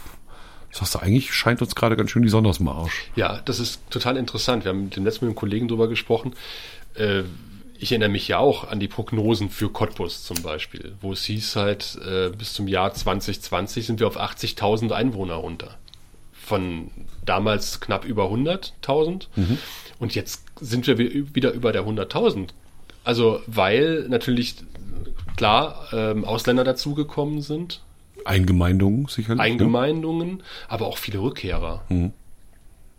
[0.72, 3.10] sagst du, eigentlich scheint uns gerade ganz schön die Sonne aus dem Arsch.
[3.16, 4.64] Ja, das ist total interessant.
[4.64, 6.34] Wir haben mit dem letzten mit einem Kollegen drüber gesprochen.
[6.94, 7.22] Äh,
[7.78, 11.56] ich erinnere mich ja auch an die Prognosen für Cottbus zum Beispiel, wo es hieß
[11.56, 15.76] halt, äh, bis zum Jahr 2020 sind wir auf 80.000 Einwohner runter.
[16.32, 16.90] Von
[17.24, 19.28] damals knapp über 100.000.
[19.98, 22.48] Und jetzt sind wir wi- wieder über der 100.000.
[23.04, 24.56] Also, weil natürlich,
[25.36, 27.82] klar, ähm, Ausländer dazugekommen sind,
[28.24, 29.38] Eingemeindungen sicherlich.
[29.38, 29.44] ne?
[29.44, 31.82] Eingemeindungen, aber auch viele Rückkehrer.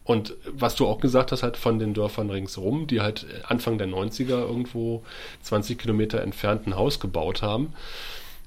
[0.03, 3.87] Und was du auch gesagt hast, halt von den Dörfern ringsherum, die halt Anfang der
[3.87, 5.03] 90er irgendwo
[5.43, 7.73] 20 Kilometer entfernt ein Haus gebaut haben,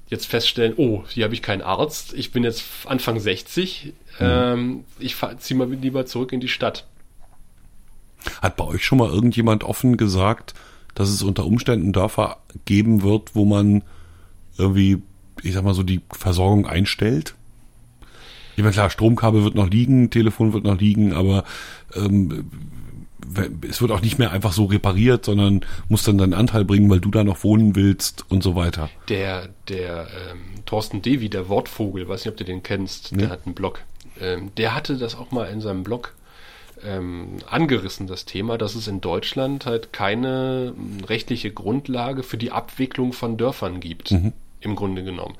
[0.09, 5.15] jetzt feststellen, oh, hier habe ich keinen Arzt, ich bin jetzt Anfang 60, ähm, ich
[5.39, 6.85] ziehe mal lieber zurück in die Stadt.
[8.41, 10.53] Hat bei euch schon mal irgendjemand offen gesagt,
[10.93, 13.83] dass es unter Umständen Dörfer geben wird, wo man
[14.57, 15.01] irgendwie,
[15.43, 17.35] ich sag mal so, die Versorgung einstellt?
[18.55, 21.43] Ich meine, klar, Stromkabel wird noch liegen, Telefon wird noch liegen, aber
[21.93, 22.49] ähm,
[23.67, 26.99] es wird auch nicht mehr einfach so repariert, sondern muss dann deinen Anteil bringen, weil
[27.01, 28.89] du da noch wohnen willst und so weiter.
[29.09, 33.23] Der, der ähm, Thorsten Devi, der Wortvogel, weiß nicht, ob du den kennst, Nee.
[33.23, 33.81] der hat einen Blog.
[34.21, 36.13] Ähm, der hatte das auch mal in seinem Blog
[36.83, 42.51] ähm, angerissen, das Thema, dass es in Deutschland halt keine m, rechtliche Grundlage für die
[42.51, 44.13] Abwicklung von Dörfern gibt,
[44.65, 45.35] im Grunde genommen.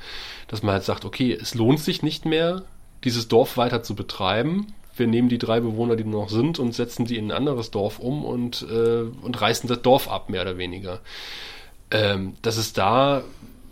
[0.47, 2.63] Dass man halt sagt, okay, es lohnt sich nicht mehr,
[3.03, 4.73] dieses Dorf weiter zu betreiben.
[4.95, 7.99] Wir nehmen die drei Bewohner, die noch sind, und setzen die in ein anderes Dorf
[7.99, 11.01] um und, äh, und reißen das Dorf ab, mehr oder weniger.
[11.91, 13.23] Ähm, dass es da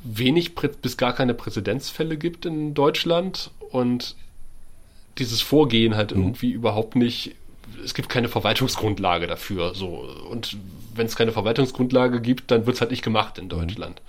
[0.04, 4.16] wenig bis gar keine Präzedenzfälle gibt in Deutschland und
[5.18, 7.36] dieses Vorgehen halt irgendwie überhaupt nicht,
[7.84, 9.74] es gibt keine Verwaltungsgrundlage dafür.
[9.76, 10.06] So.
[10.30, 10.58] Und
[10.96, 14.02] wenn es keine Verwaltungsgrundlage gibt, dann wird es halt nicht gemacht in Deutschland.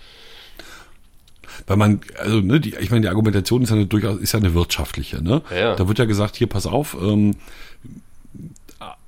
[1.66, 4.38] Weil man, also, ne, die, ich meine, die Argumentation ist ja eine, durchaus, ist ja
[4.38, 5.42] eine wirtschaftliche, ne?
[5.50, 5.76] Ja, ja.
[5.76, 7.36] Da wird ja gesagt, hier, pass auf, ähm,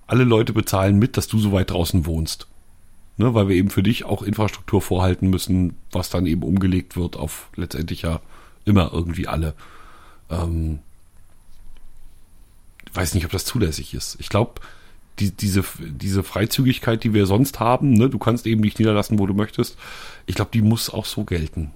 [0.06, 2.46] alle Leute bezahlen mit, dass du so weit draußen wohnst.
[3.18, 7.16] Ne, weil wir eben für dich auch Infrastruktur vorhalten müssen, was dann eben umgelegt wird
[7.16, 8.20] auf letztendlich ja
[8.66, 9.54] immer irgendwie alle.
[10.28, 10.80] Ähm,
[12.92, 14.16] weiß nicht, ob das zulässig ist.
[14.20, 14.60] Ich glaube,
[15.18, 19.26] die, diese, diese Freizügigkeit, die wir sonst haben, ne, du kannst eben dich niederlassen, wo
[19.26, 19.78] du möchtest,
[20.26, 21.70] ich glaube, die muss auch so gelten.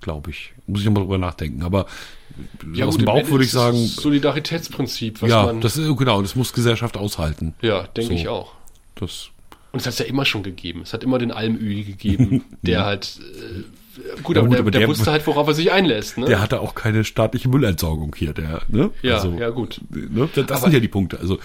[0.00, 0.52] Glaube ich.
[0.66, 1.62] Muss ich nochmal drüber nachdenken.
[1.62, 5.60] Aber aus gut, dem Bauch würde ich sagen, Solidaritätsprinzip, was ja, man.
[5.60, 7.54] das ist, genau, das muss Gesellschaft aushalten.
[7.62, 8.20] ja, denke so.
[8.20, 8.52] ich auch.
[8.94, 9.28] Das,
[9.72, 10.82] Und es hat es ja immer schon gegeben.
[10.82, 13.20] Es hat immer den Almöhi gegeben, der halt.
[13.20, 16.18] Äh, gut, Ja, aber, gut, der, aber der, der- wusste halt, worauf er sich einlässt.
[16.18, 16.26] Ne?
[16.26, 18.90] der hatte auch keine staatliche Müllentsorgung hier, der, ne?
[19.02, 19.80] ja, ja, gut.
[19.90, 20.28] Ne?
[20.34, 21.18] Das, das Aber- sind ja die Punkte.
[21.18, 21.38] Also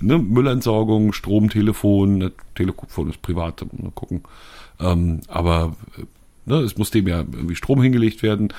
[0.00, 0.18] ne?
[0.18, 2.32] Müllentsorgung, Strom, Telefon, ne?
[2.56, 4.22] Telefon ist privat, mal gucken.
[4.80, 6.02] Ähm, aber äh,
[6.46, 6.56] ne?
[6.56, 8.52] es muss dem ja irgendwie Strom hingelegt werden.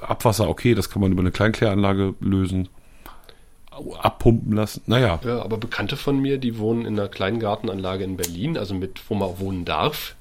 [0.00, 2.68] Abwasser, okay, das kann man über eine Kleinkläranlage lösen.
[4.00, 4.82] Abpumpen lassen.
[4.86, 8.74] Naja, Ja, aber Bekannte von mir, die wohnen in einer kleinen Gartenanlage in Berlin, also
[8.74, 10.16] mit, wo man auch wohnen darf.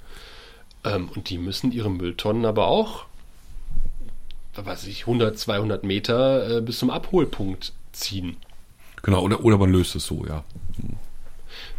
[0.84, 3.06] Ähm, und die müssen ihre Mülltonnen aber auch,
[4.56, 8.38] weiß ich, 100, 200 Meter äh, bis zum Abholpunkt ziehen.
[9.02, 9.24] genau.
[9.24, 10.44] Oder, oder man löst es so, ja.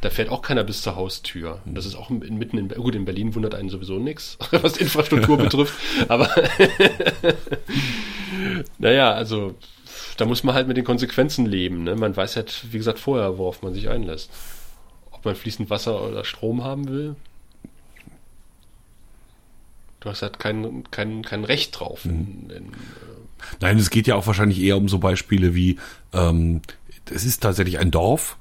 [0.01, 1.61] Da fährt auch keiner bis zur Haustür.
[1.65, 4.77] Und das ist auch in- mitten in, gut, in Berlin wundert einen sowieso nichts, was
[4.77, 5.75] Infrastruktur betrifft.
[6.09, 6.29] Aber
[8.79, 9.55] naja, also
[10.17, 11.85] da muss man halt mit den Konsequenzen leben.
[11.85, 11.97] Ne?
[11.97, 14.31] Man weiß halt, wie gesagt, vorher, worauf man sich einlässt.
[15.11, 17.17] Ob man fließend Wasser oder Strom haben will.
[20.01, 22.05] Du hast halt kein, kein, kein Recht drauf.
[22.05, 22.73] In, in,
[23.61, 25.79] Nein, es geht ja auch wahrscheinlich eher um so Beispiele wie,
[26.13, 26.61] ähm,
[27.11, 28.37] es ist tatsächlich ein Dorf,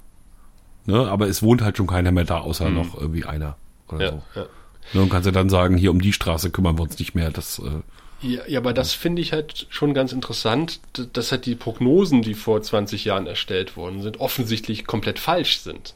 [0.88, 3.56] ne, aber es wohnt halt schon keiner mehr da, außer noch irgendwie einer
[3.90, 4.22] oder ja, so.
[4.36, 4.46] ja.
[4.94, 7.30] Ne, und kannst ja dann sagen, hier um die Straße kümmern wir uns nicht mehr.
[7.30, 10.80] Das, äh, Ja, ja, aber das finde ich halt schon ganz interessant,
[11.14, 15.94] dass halt die Prognosen, die vor 20 Jahren erstellt worden sind, offensichtlich komplett falsch sind.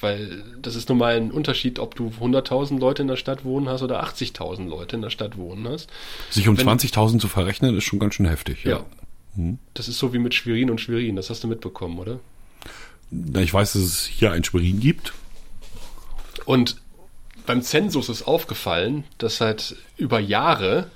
[0.00, 3.68] Weil das ist nun mal ein Unterschied, ob du 100.000 Leute in der Stadt wohnen
[3.68, 5.88] hast oder 80.000 Leute in der Stadt wohnen hast.
[6.30, 8.64] sich um Wenn- 20.000 zu verrechnen, ist schon ganz schön heftig.
[8.64, 8.84] Ja.
[9.72, 12.18] Das ist so wie mit Schwerin und Schwerin, das hast du mitbekommen, oder?
[13.32, 15.12] Na, ich weiß, dass es hier ein Schwerin gibt.
[16.44, 16.76] Und
[17.46, 20.90] beim Zensus ist aufgefallen, dass halt über Jahre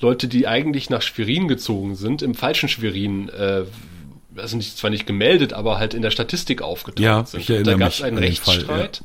[0.00, 3.64] Leute, die eigentlich nach Schwerin gezogen sind, im falschen Schwerin, äh,
[4.36, 7.48] also nicht, zwar nicht gemeldet, aber halt in der Statistik aufgetaucht Ja, sind.
[7.48, 9.02] ich da gab es einen den Fall, Rechtsstreit,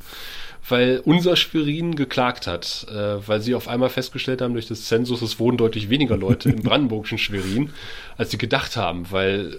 [0.68, 5.22] weil unser Schwerin geklagt hat, äh, weil sie auf einmal festgestellt haben, durch das Zensus,
[5.22, 7.70] es wohnen deutlich weniger Leute im brandenburgischen Schwerin,
[8.16, 9.58] als sie gedacht haben, weil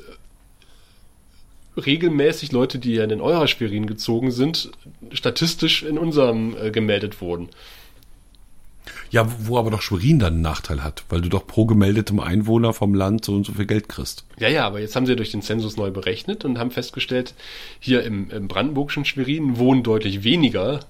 [1.77, 4.71] regelmäßig Leute, die ja in den eurer Schwerin gezogen sind,
[5.11, 7.49] statistisch in unserem äh, gemeldet wurden.
[9.09, 12.73] Ja, wo aber doch Schwerin dann einen Nachteil hat, weil du doch pro gemeldetem Einwohner
[12.73, 14.25] vom Land so und so viel Geld kriegst.
[14.37, 17.33] Ja, ja, aber jetzt haben sie durch den Zensus neu berechnet und haben festgestellt,
[17.79, 20.81] hier im, im brandenburgischen Schwerin wohnen deutlich weniger,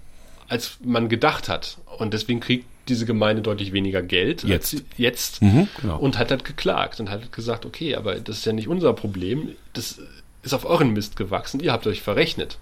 [0.47, 1.77] als man gedacht hat.
[1.97, 4.85] Und deswegen kriegt diese Gemeinde deutlich weniger Geld als Jetzt.
[4.97, 5.99] jetzt Mhm, genau.
[5.99, 9.49] und hat halt geklagt und hat gesagt, okay, aber das ist ja nicht unser Problem,
[9.73, 9.99] das
[10.47, 12.57] ist auf euren Mist gewachsen, ihr habt euch verrechnet.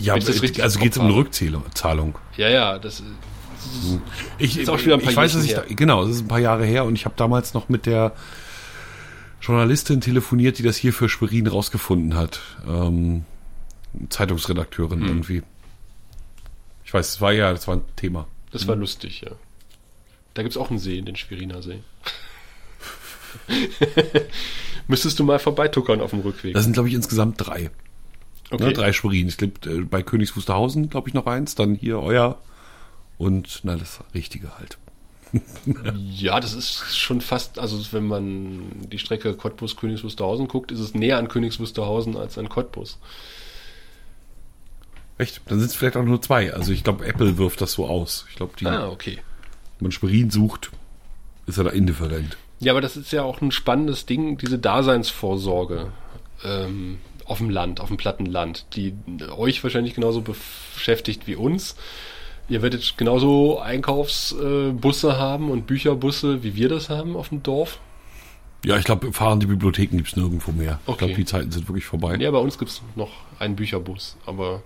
[0.00, 1.14] Ja, das richtig also geht es um eine.
[1.14, 2.18] Rückzahlung.
[2.36, 3.02] Ja, ja, das
[4.38, 6.22] Ich, Ist auch schon wieder ein paar ich weiß, dass ich da, genau, das ist
[6.22, 8.12] ein paar Jahre her und ich habe damals noch mit der
[9.40, 12.40] Journalistin telefoniert, die das hier für Schwerin rausgefunden hat.
[12.66, 13.24] Ähm,
[14.08, 15.08] Zeitungsredakteurin Hm.
[15.08, 15.42] irgendwie.
[16.84, 18.26] Ich weiß, es war ja, das war ein Thema.
[18.52, 19.32] Das war lustig, ja.
[20.34, 21.80] Da gibt's auch einen See, den Schweriner See.
[24.88, 26.54] Müsstest du mal vorbeituckern auf dem Rückweg.
[26.54, 27.70] Das sind, glaube ich, insgesamt drei.
[28.50, 28.64] okay.
[28.64, 29.26] Ne, drei Schwerin.
[29.28, 32.38] Es gibt äh, bei Königs Wusterhausen, glaube ich, noch eins, dann hier euer
[33.18, 34.78] und na, das Richtige halt.
[36.12, 40.94] Ja, das ist schon fast, also wenn man die Strecke Cottbus-Königs Wusterhausen guckt, ist es
[40.94, 42.98] näher an Königs Wusterhausen als an Cottbus.
[45.18, 45.40] Echt?
[45.46, 46.52] Dann sind es vielleicht auch nur zwei.
[46.54, 48.26] Also ich glaube, Apple wirft das so aus.
[48.30, 49.18] Ich glaube, die, Ah, okay.
[49.78, 50.70] wenn man Schwerin sucht,
[51.46, 52.36] ist er da indifferent.
[52.58, 55.92] Ja, aber das ist ja auch ein spannendes Ding, diese Daseinsvorsorge
[56.44, 58.94] ähm, auf dem Land, auf dem platten Land, die
[59.36, 61.76] euch wahrscheinlich genauso beschäftigt wie uns.
[62.48, 67.80] Ihr werdet genauso Einkaufsbusse äh, haben und Bücherbusse, wie wir das haben auf dem Dorf.
[68.64, 70.80] Ja, ich glaube, fahrende Bibliotheken gibt's nirgendwo mehr.
[70.84, 70.98] Ich Okay.
[71.06, 72.16] glaube, die Zeiten sind wirklich vorbei.
[72.16, 74.16] Ja, bei uns gibt's noch einen Bücherbus.
[74.26, 74.62] Aber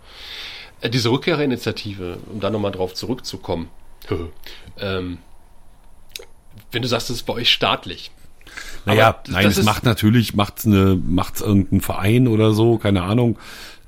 [0.80, 3.68] äh, diese Rückkehrerinitiative, um da nochmal drauf zurückzukommen,
[4.78, 5.18] ähm,
[6.73, 8.11] wenn du sagst, das ist bei euch staatlich.
[8.87, 13.03] Naja, das- nein, das es macht natürlich, macht's eine, macht's irgendein Verein oder so, keine
[13.03, 13.39] Ahnung.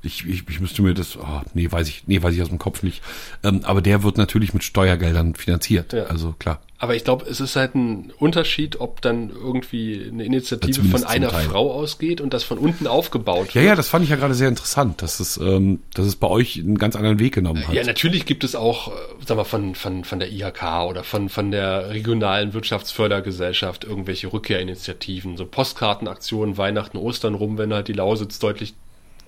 [0.05, 2.59] Ich, ich, ich müsste mir das, oh, nee, weiß ich, nee, weiß ich aus dem
[2.59, 3.01] Kopf nicht.
[3.43, 5.93] Ähm, aber der wird natürlich mit Steuergeldern finanziert.
[5.93, 6.03] Ja.
[6.05, 6.59] Also klar.
[6.83, 11.09] Aber ich glaube, es ist halt ein Unterschied, ob dann irgendwie eine Initiative zumindest von
[11.13, 11.29] einer.
[11.29, 13.65] Frau ausgeht und das von unten aufgebaut Ja, wird.
[13.67, 16.59] ja, das fand ich ja gerade sehr interessant, dass es, ähm, dass es bei euch
[16.59, 17.73] einen ganz anderen Weg genommen hat.
[17.73, 18.91] Ja, natürlich gibt es auch, äh,
[19.25, 25.37] sag mal, von, von, von der IHK oder von, von der regionalen Wirtschaftsfördergesellschaft irgendwelche Rückkehrinitiativen,
[25.37, 28.73] so Postkartenaktionen, Weihnachten, Ostern rum, wenn halt die Lausitz deutlich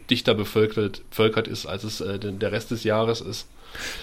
[0.10, 3.48] dichter bevölkert, bevölkert ist, als es äh, der Rest des Jahres ist.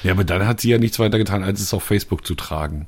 [0.02, 2.86] Ja, aber dann hat sie ja nichts weiter getan, als es auf Facebook zu tragen.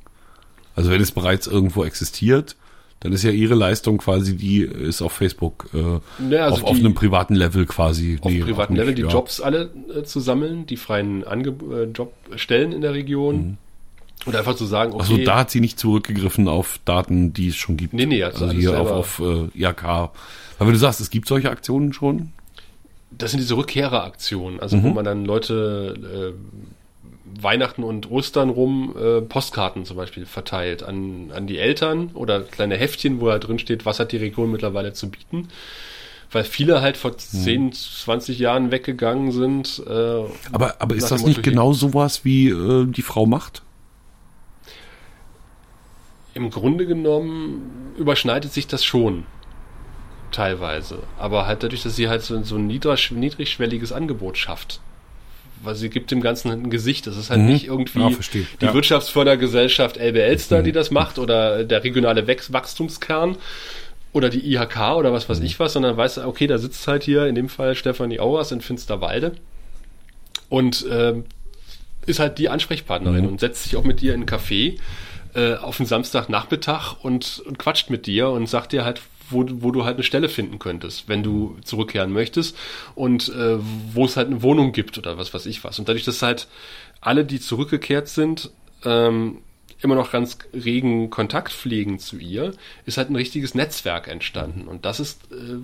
[0.77, 2.57] Also wenn es bereits irgendwo existiert,
[3.01, 6.77] dann ist ja ihre Leistung quasi, die ist auf Facebook äh, Ja, also auf, auf
[6.79, 8.19] einem privaten Level quasi.
[8.21, 9.09] Auf Nee, privaten nicht, Level die ja.
[9.09, 13.59] Jobs alle äh, zu sammeln, die freien Ange äh, Jobstellen in der Region.
[14.27, 17.57] Und einfach zu sagen, okay, Also da hat sie nicht zurückgegriffen auf Daten, die es
[17.57, 17.93] schon gibt.
[17.93, 19.41] Nee, nee, also also hier auf, selber.
[19.41, 19.85] auf äh, IHK.
[19.85, 20.11] Aber
[20.61, 22.33] wenn du sagst, es gibt solche Aktionen schon,
[23.11, 24.83] das sind diese Rückkehreraktionen, also Mhm.
[24.85, 26.65] wo man dann Leute äh,
[27.25, 32.77] Weihnachten und Ostern rum äh, Postkarten zum Beispiel verteilt an, an die Eltern oder kleine
[32.77, 35.49] Heftchen, wo halt drin steht, was hat die Region mittlerweile zu bieten.
[36.31, 39.83] Weil viele halt vor 10, 20 Jahren weggegangen sind.
[39.87, 43.63] Äh, aber, aber ist das nicht genau sowas, wie äh, die Frau macht?
[46.35, 49.27] Im Grunde genommen überschneidet sich das schon.
[50.33, 50.99] Teilweise.
[51.17, 54.81] Aber halt dadurch, dass sie halt so, so ein niedrig, niedrigschwelliges Angebot schafft.
[55.65, 57.07] Weil sie gibt dem Ganzen ein Gesicht.
[57.07, 57.47] Das ist halt Mhm.
[57.47, 58.71] nicht irgendwie Ja, die Ja.
[58.71, 58.75] Mhm.
[58.75, 63.37] Wirtschaftsfördergesellschaft Elbe Elster, die das macht, oder der regionale Wachs Wachstumskern
[64.13, 65.47] oder die IHK oder was weiß Mhm.
[65.47, 68.53] ich was, sondern weißt du, okay, da sitzt halt hier in dem Fall Stefanie Auers
[68.53, 69.33] in Finsterwalde
[70.49, 71.25] und ähm,
[72.07, 73.29] ist halt die Ansprechpartnerin Mhm.
[73.31, 74.79] und setzt sich auch mit dir in einen Café
[75.35, 79.01] äh, auf einen Samstagnachmittag und, und quatscht mit dir und sagt dir halt,
[79.31, 82.57] wo, wo du halt eine Stelle finden könntest, wenn du zurückkehren möchtest
[82.95, 83.59] und äh,
[83.93, 85.79] wo es halt eine Wohnung gibt oder was weiß ich was.
[85.79, 86.49] Und dadurch, dass halt
[87.01, 88.51] alle, die zurückgekehrt sind,
[88.85, 89.39] ähm,
[89.85, 92.55] immer noch ganz regen Kontakt pflegen zu ihr,
[92.87, 94.67] ist halt ein richtiges Netzwerk entstanden.
[94.67, 95.59] Und das ist äh,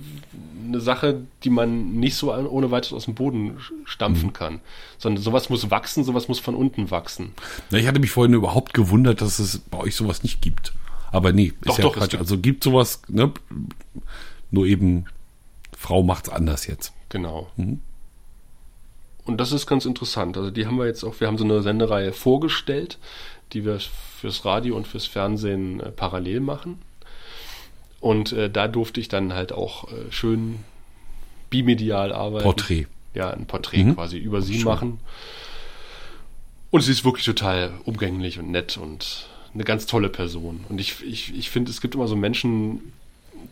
[0.67, 4.61] eine Sache, die man nicht so ohne weiteres aus dem Boden stampfen kann.
[4.99, 7.33] Sondern sowas muss wachsen, sowas muss von unten wachsen.
[7.71, 10.75] Na, ich hatte mich vorhin überhaupt gewundert, dass es bei euch sowas nicht gibt.
[11.13, 12.15] Aber nee, ist Doch, ja doch, Quatsch.
[12.15, 13.33] Also gibt sowas, ne?
[14.51, 15.07] Nur eben,
[15.77, 16.93] Frau macht's anders jetzt.
[17.09, 17.51] Genau.
[19.25, 20.37] Und das ist ganz interessant.
[20.37, 22.99] Also die haben wir jetzt auch, wir haben so eine Sendereihe vorgestellt,
[23.53, 26.79] die wir fürs Radio und fürs Fernsehen äh, parallel machen.
[28.01, 30.61] Und äh, da durfte ich dann halt auch äh, schön
[31.51, 32.45] bimedial arbeiten.
[32.45, 32.87] Porträt.
[33.15, 33.95] Ja, ein Porträt Mhm.
[33.97, 34.65] quasi über sie Schön.
[34.65, 35.01] machen.
[36.71, 40.65] Und sie ist wirklich total umgänglich und nett und eine ganz tolle Person.
[40.69, 42.93] Und ich, ich, ich finde, es gibt immer so Menschen,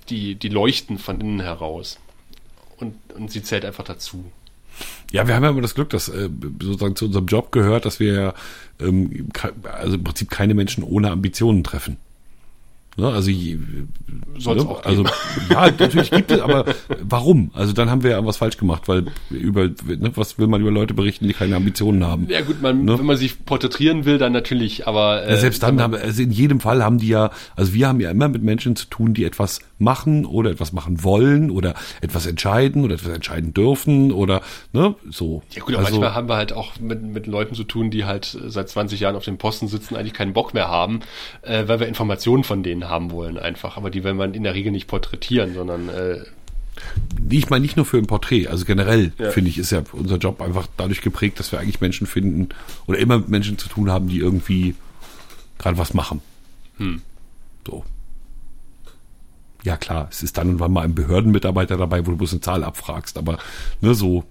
[0.08, 1.98] die, die leuchten von innen heraus.
[2.78, 4.24] Und, und sie zählt einfach dazu.
[5.10, 6.28] Ja, wir haben ja immer das Glück, dass äh,
[6.62, 8.34] sozusagen zu unserem Job gehört, dass wir
[8.78, 9.28] ähm,
[9.64, 11.96] also im Prinzip keine Menschen ohne Ambitionen treffen.
[12.98, 13.06] Ne?
[13.06, 14.60] Also, je, ne?
[14.60, 15.04] auch also
[15.50, 16.64] ja, natürlich gibt es, aber
[17.00, 17.52] warum?
[17.54, 20.72] Also dann haben wir ja was falsch gemacht, weil über ne, was will man über
[20.72, 22.26] Leute berichten, die keine Ambitionen haben?
[22.28, 22.98] Ja gut, man, Ne?
[22.98, 26.32] wenn man sich porträtieren will, dann natürlich, aber äh, Ja, selbst dann haben, also in
[26.32, 29.24] jedem Fall haben die ja, also wir haben ja immer mit Menschen zu tun, die
[29.24, 34.40] etwas machen oder etwas machen wollen oder etwas entscheiden oder etwas entscheiden dürfen oder
[34.72, 35.42] ne, so.
[35.52, 38.06] Ja gut, aber also, manchmal haben wir halt auch mit, mit Leuten zu tun, die
[38.06, 40.98] halt seit 20 Jahren auf dem Posten sitzen, eigentlich keinen Bock mehr haben,
[41.42, 43.76] äh, weil wir Informationen von denen haben wollen einfach.
[43.76, 46.18] Aber die will man in der Regel nicht porträtieren, sondern äh,
[47.28, 49.30] ich meine nicht nur für ein Porträt, also generell Ja.
[49.30, 52.48] finde ich, ist ja unser Job einfach dadurch geprägt, dass wir eigentlich Menschen finden
[52.86, 54.74] oder immer mit Menschen zu tun haben, die irgendwie
[55.58, 56.20] gerade was machen.
[56.76, 57.02] Hm.
[57.66, 57.84] So.
[59.64, 62.40] Ja klar, es ist dann und wann mal ein Behördenmitarbeiter dabei, wo du bloß eine
[62.40, 63.38] Zahl abfragst, aber
[63.80, 64.24] ne, so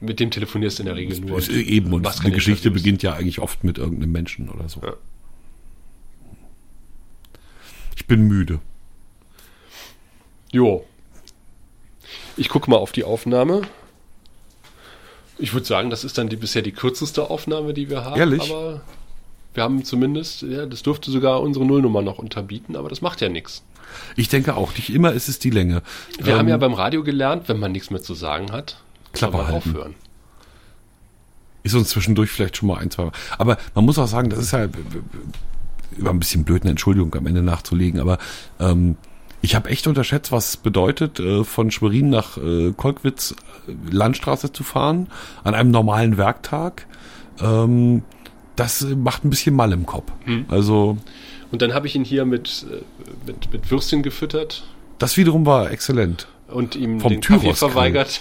[0.00, 1.38] mit dem telefonierst du in der Regel nur.
[1.38, 4.80] ist eben und eine Geschichte beginnt ja eigentlich oft mit irgendeinem Menschen oder so.
[4.82, 4.94] Ja.
[8.08, 8.58] Bin müde.
[10.50, 10.84] Jo.
[12.36, 13.62] Ich gucke mal auf die Aufnahme.
[15.38, 18.18] Ich würde sagen, das ist dann die, bisher die kürzeste Aufnahme, die wir haben.
[18.18, 18.50] Ehrlich?
[18.50, 18.80] Aber
[19.54, 23.28] wir haben zumindest, ja, das dürfte sogar unsere Nullnummer noch unterbieten, aber das macht ja
[23.28, 23.62] nichts.
[24.16, 25.82] Ich denke auch, nicht immer ist es die Länge.
[26.18, 28.80] Wir Ähm, haben ja beim Radio gelernt, wenn man nichts mehr zu sagen hat,
[29.12, 29.52] Klappe halten.
[29.56, 29.94] aufhören.
[31.62, 33.12] Ist uns zwischendurch vielleicht schon mal ein, zwei Mal.
[33.38, 34.66] Aber man muss auch sagen, das ist ja
[35.96, 38.18] über ein bisschen blöd, eine Entschuldigung am Ende nachzulegen, aber
[38.60, 38.96] ähm,
[39.40, 43.34] ich habe echt unterschätzt, was es bedeutet, äh, von Schwerin nach äh, Kolkwitz
[43.68, 45.08] äh, Landstraße zu fahren,
[45.44, 46.86] an einem normalen Werktag.
[47.40, 48.02] Ähm,
[48.56, 50.10] das äh, macht ein bisschen Mal im Kopf.
[50.48, 50.98] Also
[51.52, 52.82] Und dann habe ich ihn hier mit, äh,
[53.26, 54.64] mit, mit Würstchen gefüttert
[54.98, 56.26] das wiederum war exzellent.
[56.48, 58.20] und ihm Vom den Kaffee Tyros verweigert.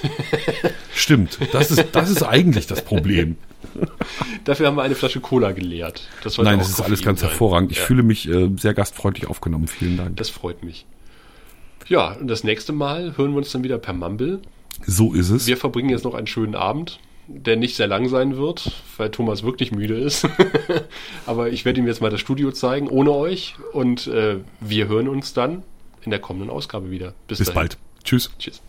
[0.94, 3.38] Stimmt, das ist, das ist eigentlich das Problem.
[4.46, 6.08] Dafür haben wir eine Flasche Cola geleert.
[6.24, 7.30] Das Nein, das ist alles ganz sein.
[7.30, 7.72] hervorragend.
[7.72, 9.68] Ich Ja, fühle mich äh, sehr gastfreundlich aufgenommen.
[9.68, 10.18] Vielen Dank.
[10.18, 10.86] Das freut mich.
[11.88, 14.42] Ja, und das nächste Mal hören wir uns dann wieder per Mumble.
[14.86, 15.48] So ist es.
[15.48, 19.44] Wir verbringen jetzt noch einen schönen Abend, der nicht sehr lang sein wird, weil Thomas
[19.44, 20.28] wirklich müde ist.
[21.26, 23.56] Aber ich werde ihm jetzt mal das Studio zeigen, ohne euch.
[23.74, 25.64] Und äh, wir hören uns dann
[26.04, 27.14] in der kommenden Ausgabe wieder.
[27.28, 27.54] Bis dahin.
[27.54, 27.78] bald.
[28.04, 28.32] Tschüss.
[28.38, 28.62] Tschüss.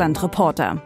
[0.00, 0.80] Deutschland Reporter.